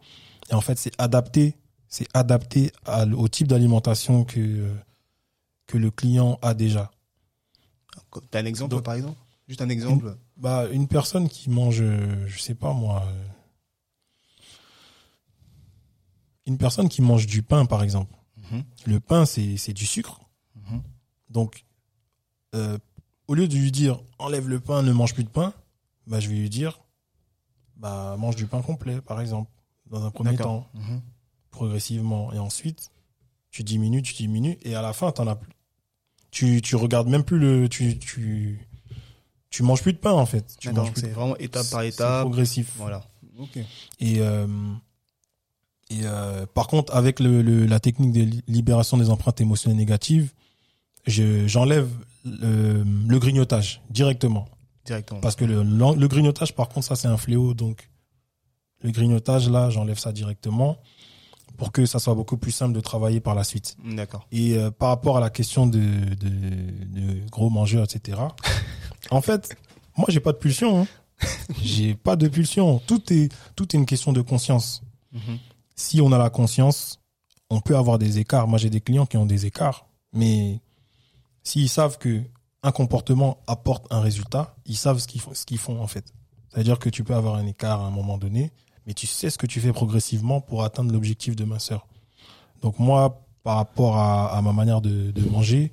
et 0.50 0.54
en 0.54 0.62
fait 0.62 0.78
c'est 0.78 0.94
adapté, 1.00 1.56
c'est 1.88 2.08
adapté 2.14 2.72
à- 2.86 3.06
au 3.06 3.28
type 3.28 3.48
d'alimentation 3.48 4.24
que 4.24 4.74
que 5.68 5.78
le 5.78 5.92
client 5.92 6.40
a 6.42 6.54
déjà. 6.54 6.92
T'as 8.32 8.40
un 8.42 8.46
exemple 8.46 8.72
Donc- 8.76 8.84
par 8.84 8.94
exemple? 8.96 9.18
Juste 9.48 9.62
un 9.62 9.70
exemple. 9.70 10.18
Bah 10.38 10.66
une 10.72 10.88
personne 10.88 11.30
qui 11.30 11.50
mange, 11.50 11.82
euh, 11.82 12.26
je 12.28 12.40
sais 12.40 12.56
pas 12.56 12.74
moi, 12.74 13.04
euh, 13.08 13.24
une 16.46 16.58
personne 16.58 16.90
qui 16.90 17.02
mange 17.02 17.26
du 17.28 17.44
pain 17.44 17.66
par 17.66 17.84
exemple. 17.84 18.14
Mhm. 18.52 18.64
Le 18.86 19.00
pain 19.00 19.26
c'est 19.26 19.74
du 19.74 19.86
sucre. 19.86 20.20
Mhm. 20.56 20.82
Donc, 21.30 21.66
euh, 22.56 22.78
au 23.28 23.34
lieu 23.36 23.48
de 23.48 23.56
lui 23.56 23.72
dire 23.72 24.02
enlève 24.20 24.48
le 24.48 24.60
pain, 24.60 24.82
ne 24.84 24.92
mange 24.94 25.14
plus 25.14 25.24
de 25.26 25.30
pain, 25.30 25.54
bah, 26.08 26.20
je 26.20 26.30
vais 26.30 26.36
lui 26.36 26.50
dire 26.50 26.80
bah, 27.80 28.16
mange 28.18 28.36
du 28.36 28.46
pain 28.48 28.62
complet, 28.62 29.02
par 29.02 29.22
exemple, 29.22 29.50
dans 29.90 30.04
un 30.06 30.12
premier 30.12 30.36
temps, 30.38 30.68
Mhm. 30.74 31.02
progressivement. 31.52 32.34
Et 32.34 32.40
ensuite, 32.40 32.92
tu 33.52 33.64
diminues, 33.64 34.02
tu 34.02 34.14
diminues, 34.14 34.58
et 34.64 34.76
à 34.76 34.82
la 34.82 34.94
fin, 34.94 35.12
t'en 35.12 35.28
as 35.28 35.36
plus. 35.36 35.52
Tu, 36.32 36.62
tu 36.62 36.76
regardes 36.76 37.08
même 37.08 37.24
plus 37.24 37.40
le. 37.40 37.70
Tu, 37.70 37.98
tu, 37.98 38.60
tu 39.50 39.64
manges 39.64 39.82
plus 39.82 39.94
de 39.94 39.98
pain, 39.98 40.12
en 40.12 40.26
fait. 40.26 40.56
Tu 40.60 40.68
D'accord, 40.68 40.84
manges 40.84 40.94
plus 40.94 41.02
c'est 41.02 41.08
vraiment 41.12 41.38
étape 41.38 41.70
par 41.72 41.82
étape. 41.84 42.22
progressif. 42.22 42.74
Voilà. 42.78 43.04
Et, 44.00 44.20
euh, 44.20 44.46
et 45.90 46.02
euh, 46.04 46.46
par 46.48 46.68
contre, 46.68 46.94
avec 46.96 47.20
le, 47.20 47.42
le- 47.42 47.66
la 47.66 47.80
technique 47.80 48.12
de 48.12 48.22
li- 48.22 48.44
libération 48.48 48.98
des 48.98 49.10
empreintes 49.10 49.40
émotionnelles 49.40 49.78
négatives, 49.78 50.34
je- 51.06 51.48
j'enlève 51.48 51.90
le, 52.26 52.84
le 52.84 53.20
grignotage 53.20 53.82
directement. 53.90 54.48
Directement. 54.88 55.20
Parce 55.20 55.36
que 55.36 55.44
le, 55.46 56.08
grignotage, 56.08 56.56
par 56.56 56.70
contre, 56.70 56.88
ça, 56.88 56.96
c'est 56.96 57.10
un 57.10 57.18
fléau. 57.18 57.54
Donc, 57.54 57.90
le 58.82 58.92
grignotage, 58.92 59.50
là, 59.50 59.70
j'enlève 59.70 60.00
ça 60.00 60.14
directement 60.14 60.78
pour 61.58 61.72
que 61.72 61.86
ça 61.86 62.00
soit 62.00 62.16
beaucoup 62.16 62.38
plus 62.38 62.52
simple 62.52 62.74
de 62.74 62.80
travailler 62.80 63.20
par 63.20 63.36
la 63.36 63.44
suite. 63.44 63.76
D'accord. 63.84 64.28
Et 64.32 64.58
euh, 64.58 64.72
par 64.72 64.90
rapport 64.90 65.18
à 65.18 65.20
la 65.20 65.30
question 65.30 65.68
de, 65.68 65.80
de, 65.80 66.30
de 66.30 67.30
gros 67.30 67.50
mangeurs, 67.50 67.84
etc. 67.84 68.22
en 69.12 69.22
fait, 69.22 69.56
moi, 69.98 70.06
j'ai 70.10 70.22
pas 70.22 70.32
de 70.32 70.38
pulsion. 70.38 70.82
Hein. 70.82 70.88
j'ai 71.62 71.96
pas 71.96 72.16
de 72.16 72.30
pulsion. 72.30 72.80
Tout 72.80 73.12
est, 73.12 73.30
tout 73.56 73.76
est 73.76 73.78
une 73.78 73.86
question 73.86 74.14
de 74.14 74.22
conscience. 74.22 74.84
Mhm. 75.12 75.40
Si 75.76 76.00
on 76.00 76.12
a 76.14 76.18
la 76.18 76.30
conscience, 76.30 77.02
on 77.50 77.60
peut 77.60 77.76
avoir 77.76 78.00
des 78.00 78.20
écarts. 78.20 78.48
Moi, 78.48 78.58
j'ai 78.58 78.70
des 78.70 78.82
clients 78.82 79.06
qui 79.06 79.18
ont 79.18 79.26
des 79.26 79.46
écarts, 79.46 79.88
mais 80.14 80.62
s'ils 81.44 81.70
savent 81.70 81.98
que 81.98 82.22
un 82.68 82.72
comportement 82.72 83.40
apporte 83.48 83.86
un 83.92 84.02
résultat, 84.02 84.56
ils 84.66 84.76
savent 84.78 85.00
ce 85.00 85.08
qu'ils 85.08 85.22
font, 85.22 85.34
ce 85.34 85.46
qu'ils 85.46 85.58
font 85.58 85.82
en 85.82 85.88
fait. 85.88 86.06
C'est-à-dire 86.54 86.80
que 86.80 86.90
tu 86.90 87.04
peux 87.04 87.16
avoir 87.16 87.36
un 87.36 87.46
écart 87.48 87.82
à 87.82 87.88
un 87.88 87.92
moment 87.92 88.18
donné, 88.18 88.52
mais 88.86 88.94
tu 88.94 89.08
sais 89.08 89.30
ce 89.30 89.38
que 89.38 89.48
tu 89.48 89.60
fais 89.62 89.74
progressivement 89.74 90.42
pour 90.42 90.64
atteindre 90.64 90.92
l'objectif 90.92 91.36
de 91.36 91.46
minceur. 91.46 91.88
Donc 92.62 92.80
moi, 92.80 93.22
par 93.44 93.58
rapport 93.58 93.98
à, 93.98 94.36
à 94.36 94.42
ma 94.42 94.54
manière 94.54 94.82
de, 94.82 95.12
de 95.12 95.22
manger, 95.30 95.72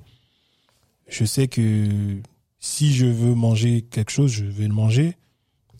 je 1.07 1.25
sais 1.25 1.47
que 1.47 2.17
si 2.59 2.93
je 2.93 3.05
veux 3.05 3.35
manger 3.35 3.81
quelque 3.83 4.11
chose, 4.11 4.31
je 4.31 4.45
vais 4.45 4.67
le 4.67 4.73
manger, 4.73 5.17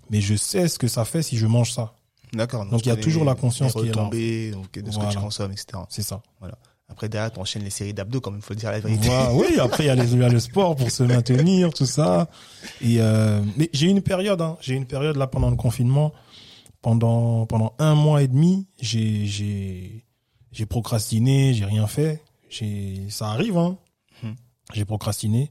mais 0.10 0.22
je 0.22 0.36
sais 0.36 0.68
ce 0.68 0.78
que 0.78 0.88
ça 0.88 1.06
fait 1.06 1.24
si 1.24 1.38
je 1.38 1.48
mange 1.48 1.72
ça. 1.72 1.94
D'accord. 2.34 2.66
Donc, 2.66 2.86
il 2.86 2.90
y 2.90 2.92
a 2.92 2.98
toujours 2.98 3.24
la 3.24 3.36
conscience 3.36 3.74
qui 3.74 3.88
est 3.88 3.96
là, 3.96 4.10
de 4.10 4.52
ce 4.62 4.68
que 4.68 4.80
tu 4.82 4.90
Voilà. 4.92 5.22
consommes, 5.22 5.52
etc. 5.54 5.80
C'est 5.90 6.04
ça. 6.04 6.22
Après, 6.88 7.10
derrière, 7.10 7.32
tu 7.32 7.40
enchaînes 7.40 7.64
les 7.64 7.70
séries 7.72 7.94
d'abdos, 7.94 8.22
comme 8.22 8.36
il 8.36 8.42
faut 8.42 8.54
dire 8.54 8.72
la 8.72 8.80
vérité. 8.80 9.08
Voilà, 9.08 9.34
oui, 9.34 9.60
après 9.60 9.84
il 9.84 9.88
y, 9.88 10.18
y 10.18 10.24
a 10.24 10.30
le 10.30 10.40
sport 10.40 10.76
pour 10.76 10.92
se 10.92 11.04
maintenir, 11.04 11.74
tout 11.74 11.86
ça. 11.88 12.30
Et 12.82 12.98
euh, 13.00 13.42
mais 13.58 13.70
j'ai 13.74 13.88
eu 13.88 13.90
une 13.90 14.02
période, 14.04 14.40
hein, 14.42 14.56
j'ai 14.62 14.76
une 14.76 14.86
période 14.86 15.18
là 15.18 15.28
pendant 15.28 15.50
le 15.50 15.56
confinement 15.56 16.14
pendant, 16.86 17.48
pendant 17.48 17.74
un 17.80 17.96
mois 17.96 18.22
et 18.22 18.28
demi, 18.28 18.68
j'ai, 18.80 19.26
j'ai, 19.26 20.06
j'ai 20.52 20.68
procrastiné, 20.68 21.56
j'ai 21.56 21.66
rien 21.66 21.88
fait. 21.88 22.22
J'ai, 22.48 23.10
ça 23.10 23.30
arrive, 23.30 23.58
hein. 23.58 23.80
Mhm. 24.22 24.36
J'ai 24.76 24.86
procrastiné. 24.86 25.50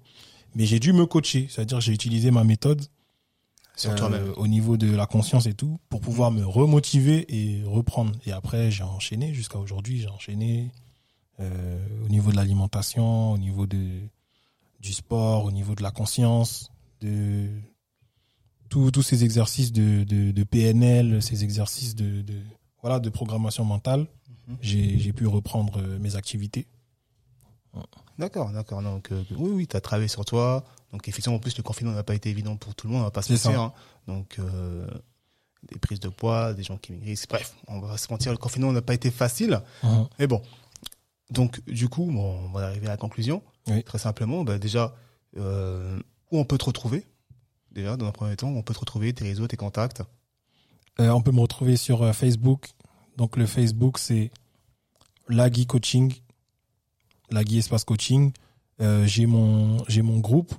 Mais 0.55 0.65
j'ai 0.65 0.79
dû 0.79 0.93
me 0.93 1.07
coacher. 1.07 1.49
C'est-à-dire, 1.51 1.81
j'ai 1.81 1.91
utilisé 1.93 2.31
ma 2.31 2.45
méthode 2.45 2.87
Sur 3.75 3.91
euh, 3.91 3.95
toi-même. 3.97 4.33
au 4.37 4.47
niveau 4.47 4.77
de 4.77 4.95
la 4.95 5.07
conscience 5.07 5.47
et 5.47 5.55
tout, 5.55 5.81
pour 5.89 6.01
pouvoir 6.01 6.31
me 6.31 6.47
remotiver 6.47 7.27
et 7.29 7.65
reprendre. 7.65 8.13
Et 8.27 8.31
après, 8.31 8.71
j'ai 8.71 8.85
enchaîné 8.85 9.35
jusqu'à 9.35 9.59
aujourd'hui. 9.59 9.99
J'ai 9.99 10.09
enchaîné 10.11 10.71
au 11.39 12.09
niveau 12.09 12.31
de 12.31 12.37
l'alimentation, 12.37 13.33
au 13.33 13.39
niveau 13.39 13.67
de, 13.67 14.01
du 14.81 14.93
sport, 14.93 15.45
au 15.45 15.51
niveau 15.53 15.75
de 15.75 15.83
la 15.83 15.91
conscience, 15.91 16.71
de 17.01 17.49
tous 18.69 19.03
ces 19.03 19.23
exercices 19.25 19.73
de, 19.73 20.05
de, 20.05 20.33
de 20.33 20.43
PNL, 20.45 21.23
ces 21.23 21.45
exercices 21.45 21.95
de, 21.95 22.23
de 22.23 22.35
voilà 22.83 22.99
de 22.99 23.09
programmation 23.09 23.65
mentale. 23.65 24.07
Mhm. 24.49 24.57
J'ai 24.61 24.99
j'ai 24.99 25.13
pu 25.13 25.27
reprendre 25.27 25.79
euh, 25.81 25.99
mes 25.99 26.17
activités. 26.17 26.67
D'accord, 28.19 28.51
d'accord. 28.53 28.83
Donc, 28.83 29.11
euh, 29.11 29.25
oui, 29.37 29.51
oui, 29.53 29.67
tu 29.67 29.77
as 29.77 29.81
travaillé 29.81 30.07
sur 30.09 30.25
toi. 30.25 30.65
Donc, 30.93 31.09
effectivement, 31.09 31.37
en 31.37 31.41
plus, 31.41 31.57
le 31.57 31.63
confinement 31.65 31.93
n'a 31.93 32.05
pas 32.05 32.15
été 32.15 32.31
évident 32.31 32.57
pour 32.57 32.75
tout 32.77 32.87
le 32.87 32.93
monde, 32.93 33.01
on 33.03 33.05
va 33.05 33.11
pas 33.11 33.23
se 33.23 33.33
mentir. 33.33 33.61
hein. 33.61 33.73
Donc, 34.07 34.37
euh, 34.39 34.87
des 35.73 35.79
prises 35.81 35.99
de 35.99 36.09
poids, 36.09 36.53
des 36.55 36.63
gens 36.63 36.77
qui 36.77 36.93
maigrissent. 36.93 37.27
Bref, 37.29 37.57
on 37.67 37.81
va 37.81 37.97
se 37.97 38.07
mentir, 38.13 38.31
le 38.31 38.39
confinement 38.39 38.71
n'a 38.71 38.83
pas 38.83 38.95
été 38.95 39.11
facile. 39.11 39.61
Mais 40.21 40.29
bon. 40.29 40.41
Donc, 41.35 41.65
du 41.67 41.89
coup, 41.89 42.07
bon, 42.07 42.39
on 42.47 42.53
va 42.53 42.67
arriver 42.67 42.87
à 42.87 42.91
la 42.91 42.97
conclusion. 42.97 43.43
Oui. 43.67 43.83
Très 43.85 43.99
simplement, 43.99 44.45
bah, 44.45 44.59
déjà, 44.59 44.95
euh, 45.37 45.99
où 46.31 46.39
on 46.39 46.45
peut 46.45 46.59
te 46.59 46.65
retrouver? 46.65 47.05
Déjà, 47.73 47.97
dans 47.97 48.07
un 48.07 48.13
premier 48.13 48.37
temps, 48.37 48.51
où 48.51 48.57
on 48.57 48.63
peut 48.63 48.75
te 48.75 48.81
retrouver, 48.81 49.13
tes 49.13 49.25
réseaux, 49.25 49.47
tes 49.47 49.57
contacts. 49.57 50.03
Euh, 51.01 51.11
on 51.11 51.23
peut 51.23 51.33
me 51.33 51.41
retrouver 51.41 51.77
sur 51.77 52.03
euh, 52.03 52.13
Facebook. 52.13 52.71
Donc 53.17 53.37
le 53.37 53.47
Facebook 53.47 53.99
c'est 53.99 54.31
Lagui 55.29 55.67
Coaching, 55.67 56.15
Lagui 57.31 57.59
Espace 57.59 57.85
Coaching. 57.85 58.33
Euh, 58.81 59.07
j'ai 59.07 59.27
mon 59.27 59.85
mon 60.03 60.19
groupe 60.19 60.53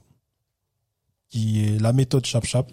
qui 1.30 1.66
est 1.66 1.80
la 1.80 1.94
méthode 1.94 2.26
Chap 2.26 2.46
Chap. 2.46 2.72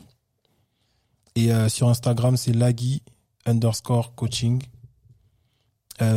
Et 1.34 1.50
sur 1.70 1.88
Instagram 1.88 2.36
c'est 2.36 2.52
Lagui 2.52 3.02
underscore 3.46 4.14
coaching. 4.14 4.62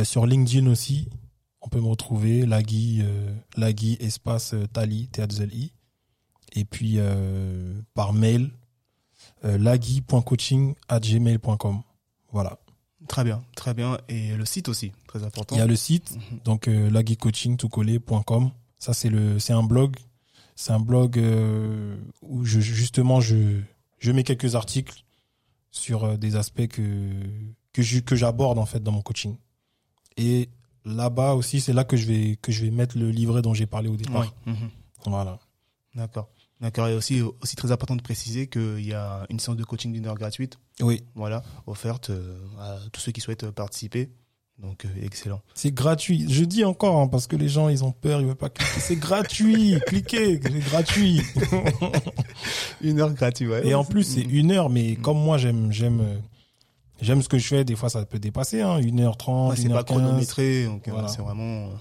Sur 0.04 0.26
LinkedIn 0.26 0.66
aussi, 0.66 1.08
on 1.66 1.68
peut 1.68 1.80
me 1.80 1.88
retrouver 1.88 2.46
Lagui 2.46 3.00
euh, 3.02 3.34
Lagui 3.56 3.96
espace 4.00 4.54
euh, 4.54 4.66
Tali 4.72 5.08
T 5.08 5.20
A 5.22 5.26
deux 5.26 5.42
L 5.42 5.52
I. 5.54 5.72
Et 6.54 6.64
puis 6.64 6.94
euh, 6.98 7.74
par 7.94 8.12
mail 8.12 8.50
lagui.coaching@gmail.com. 9.42 11.82
Voilà. 12.32 12.58
Très 13.08 13.24
bien, 13.24 13.44
très 13.54 13.72
bien. 13.74 13.98
Et 14.08 14.34
le 14.36 14.44
site 14.44 14.68
aussi, 14.68 14.90
très 15.06 15.22
important. 15.22 15.54
Il 15.54 15.58
y 15.58 15.62
a 15.62 15.66
le 15.66 15.76
site, 15.76 16.16
Mhm. 16.16 16.40
donc 16.44 16.66
euh. 16.68 16.90
Ça 18.78 18.92
c'est 18.94 19.08
le, 19.10 19.38
c'est 19.38 19.52
un 19.52 19.62
blog, 19.62 19.94
c'est 20.56 20.72
un 20.72 20.80
blog 20.80 21.18
euh, 21.18 21.96
où 22.22 22.44
je, 22.44 22.58
justement 22.60 23.20
je, 23.20 23.60
je 23.98 24.12
mets 24.12 24.24
quelques 24.24 24.54
articles 24.56 25.04
sur 25.70 26.04
euh, 26.04 26.16
des 26.16 26.34
aspects 26.36 26.66
que 26.66 27.12
que 27.72 27.82
je- 27.82 28.00
que 28.00 28.16
j'aborde 28.16 28.58
en 28.58 28.66
fait 28.66 28.82
dans 28.82 28.92
mon 28.92 29.02
coaching. 29.02 29.36
Et 30.16 30.48
là-bas 30.86 31.34
aussi, 31.34 31.60
c'est 31.60 31.72
là 31.72 31.84
que 31.84 31.96
je 31.96 32.06
vais 32.06 32.36
que 32.40 32.52
je 32.52 32.64
vais 32.64 32.70
mettre 32.70 32.96
le 32.96 33.10
livret 33.10 33.42
dont 33.42 33.52
j'ai 33.52 33.66
parlé 33.66 33.88
au 33.88 33.96
départ. 33.96 34.32
Mhm. 34.46 34.70
Voilà. 35.06 35.38
D'accord. 35.94 36.28
D'accord. 36.60 36.88
Et 36.88 36.94
aussi, 36.94 37.20
aussi 37.42 37.56
très 37.56 37.70
important 37.72 37.96
de 37.96 38.02
préciser 38.02 38.46
qu'il 38.46 38.80
y 38.86 38.94
a 38.94 39.26
une 39.28 39.38
séance 39.38 39.56
de 39.56 39.64
coaching 39.64 39.92
d'une 39.92 40.06
heure 40.06 40.14
gratuite, 40.14 40.58
Oui, 40.80 41.04
voilà, 41.14 41.42
offerte 41.66 42.10
euh, 42.10 42.38
à 42.58 42.78
tous 42.92 43.00
ceux 43.00 43.12
qui 43.12 43.20
souhaitent 43.20 43.50
participer. 43.50 44.10
Donc, 44.58 44.86
euh, 44.86 44.88
excellent. 45.02 45.42
c'est 45.54 45.70
gratuit. 45.74 46.24
Je 46.32 46.42
dis 46.42 46.64
encore 46.64 46.98
hein, 46.98 47.08
parce 47.08 47.26
que 47.26 47.36
les 47.36 47.48
gens 47.48 47.68
ils 47.68 47.84
ont 47.84 47.92
peur, 47.92 48.22
ils 48.22 48.26
veulent 48.26 48.36
pas 48.36 48.48
cliquer. 48.48 48.80
C'est 48.80 48.96
gratuit. 48.96 49.74
Cliquez, 49.86 50.40
c'est 50.42 50.58
gratuit. 50.60 51.20
Une 52.80 53.00
heure 53.00 53.12
gratuite, 53.12 53.50
ouais. 53.50 53.66
Et 53.66 53.74
en 53.74 53.84
plus, 53.84 54.04
c'est 54.04 54.22
une 54.22 54.50
heure, 54.52 54.70
mais 54.70 54.96
comme 54.96 55.18
moi, 55.18 55.36
j'aime, 55.36 55.70
j'aime, 55.72 56.00
euh, 56.00 56.16
j'aime 57.00 57.22
ce 57.22 57.28
que 57.28 57.38
je 57.38 57.46
fais. 57.46 57.64
Des 57.64 57.76
fois, 57.76 57.88
ça 57.88 58.04
peut 58.06 58.18
dépasser, 58.18 58.62
hein, 58.62 58.78
1h30, 58.80 59.50
Ouais, 59.50 59.56
c'est 59.56 59.62
1h15. 59.68 59.72
pas 59.72 59.84
chronométré, 59.84 60.64
donc 60.66 60.86
euh, 60.88 60.92
Voilà. 60.92 61.08
c'est 61.08 61.22
vraiment 61.22 61.66
euh, 61.66 61.74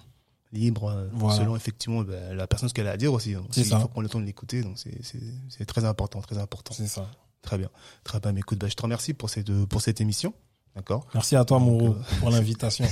libre, 0.53 0.89
euh, 0.89 1.07
Voilà. 1.13 1.37
selon 1.37 1.55
effectivement 1.55 2.01
bah, 2.03 2.33
la 2.33 2.47
personne 2.47 2.69
ce 2.69 2.73
qu'elle 2.73 2.87
a 2.87 2.91
à 2.91 2.97
dire 2.97 3.13
aussi. 3.13 3.33
hein. 3.33 3.43
C'est 3.51 3.61
Aussi, 3.61 3.69
ça. 3.69 3.77
Il 3.77 3.81
faut 3.81 3.87
prendre 3.87 4.03
le 4.03 4.09
temps 4.09 4.19
de 4.19 4.25
l'écouter, 4.25 4.61
donc 4.63 4.77
c'est- 4.77 5.65
très 5.65 5.85
important, 5.85 6.21
très 6.21 6.37
important. 6.37 6.73
C'est 6.73 6.87
ça. 6.87 7.09
Très 7.41 7.57
bien. 7.57 7.69
Très 8.03 8.19
bien. 8.19 8.31
Mais 8.31 8.39
écoute, 8.39 8.57
bah, 8.59 8.67
je 8.69 8.73
te 8.75 8.81
remercie 8.81 9.13
pour 9.13 9.29
cette, 9.29 9.51
pour 9.65 9.81
cette 9.81 10.01
émission. 10.01 10.33
D'accord? 10.75 11.07
Merci 11.13 11.37
à 11.37 11.45
toi, 11.45 11.57
Moreau, 11.59 11.91
euh, 11.93 12.17
pour 12.19 12.29
l'invitation. 12.31 12.85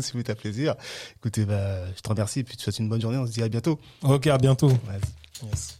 Si 0.00 0.12
vous 0.12 0.22
t'as 0.22 0.34
plaisir. 0.34 0.74
Écoutez, 1.16 1.46
bah, 1.46 1.86
je 1.96 2.00
te 2.02 2.08
remercie, 2.10 2.44
puis 2.44 2.54
tu 2.56 2.64
souhaite 2.64 2.78
une 2.78 2.88
bonne 2.90 3.00
journée. 3.00 3.16
On 3.16 3.26
se 3.26 3.32
dit 3.32 3.42
à 3.42 3.48
bientôt. 3.48 3.78
ok, 4.02 4.26
à 4.26 4.36
bientôt. 4.36 4.70
Yes. 5.44 5.79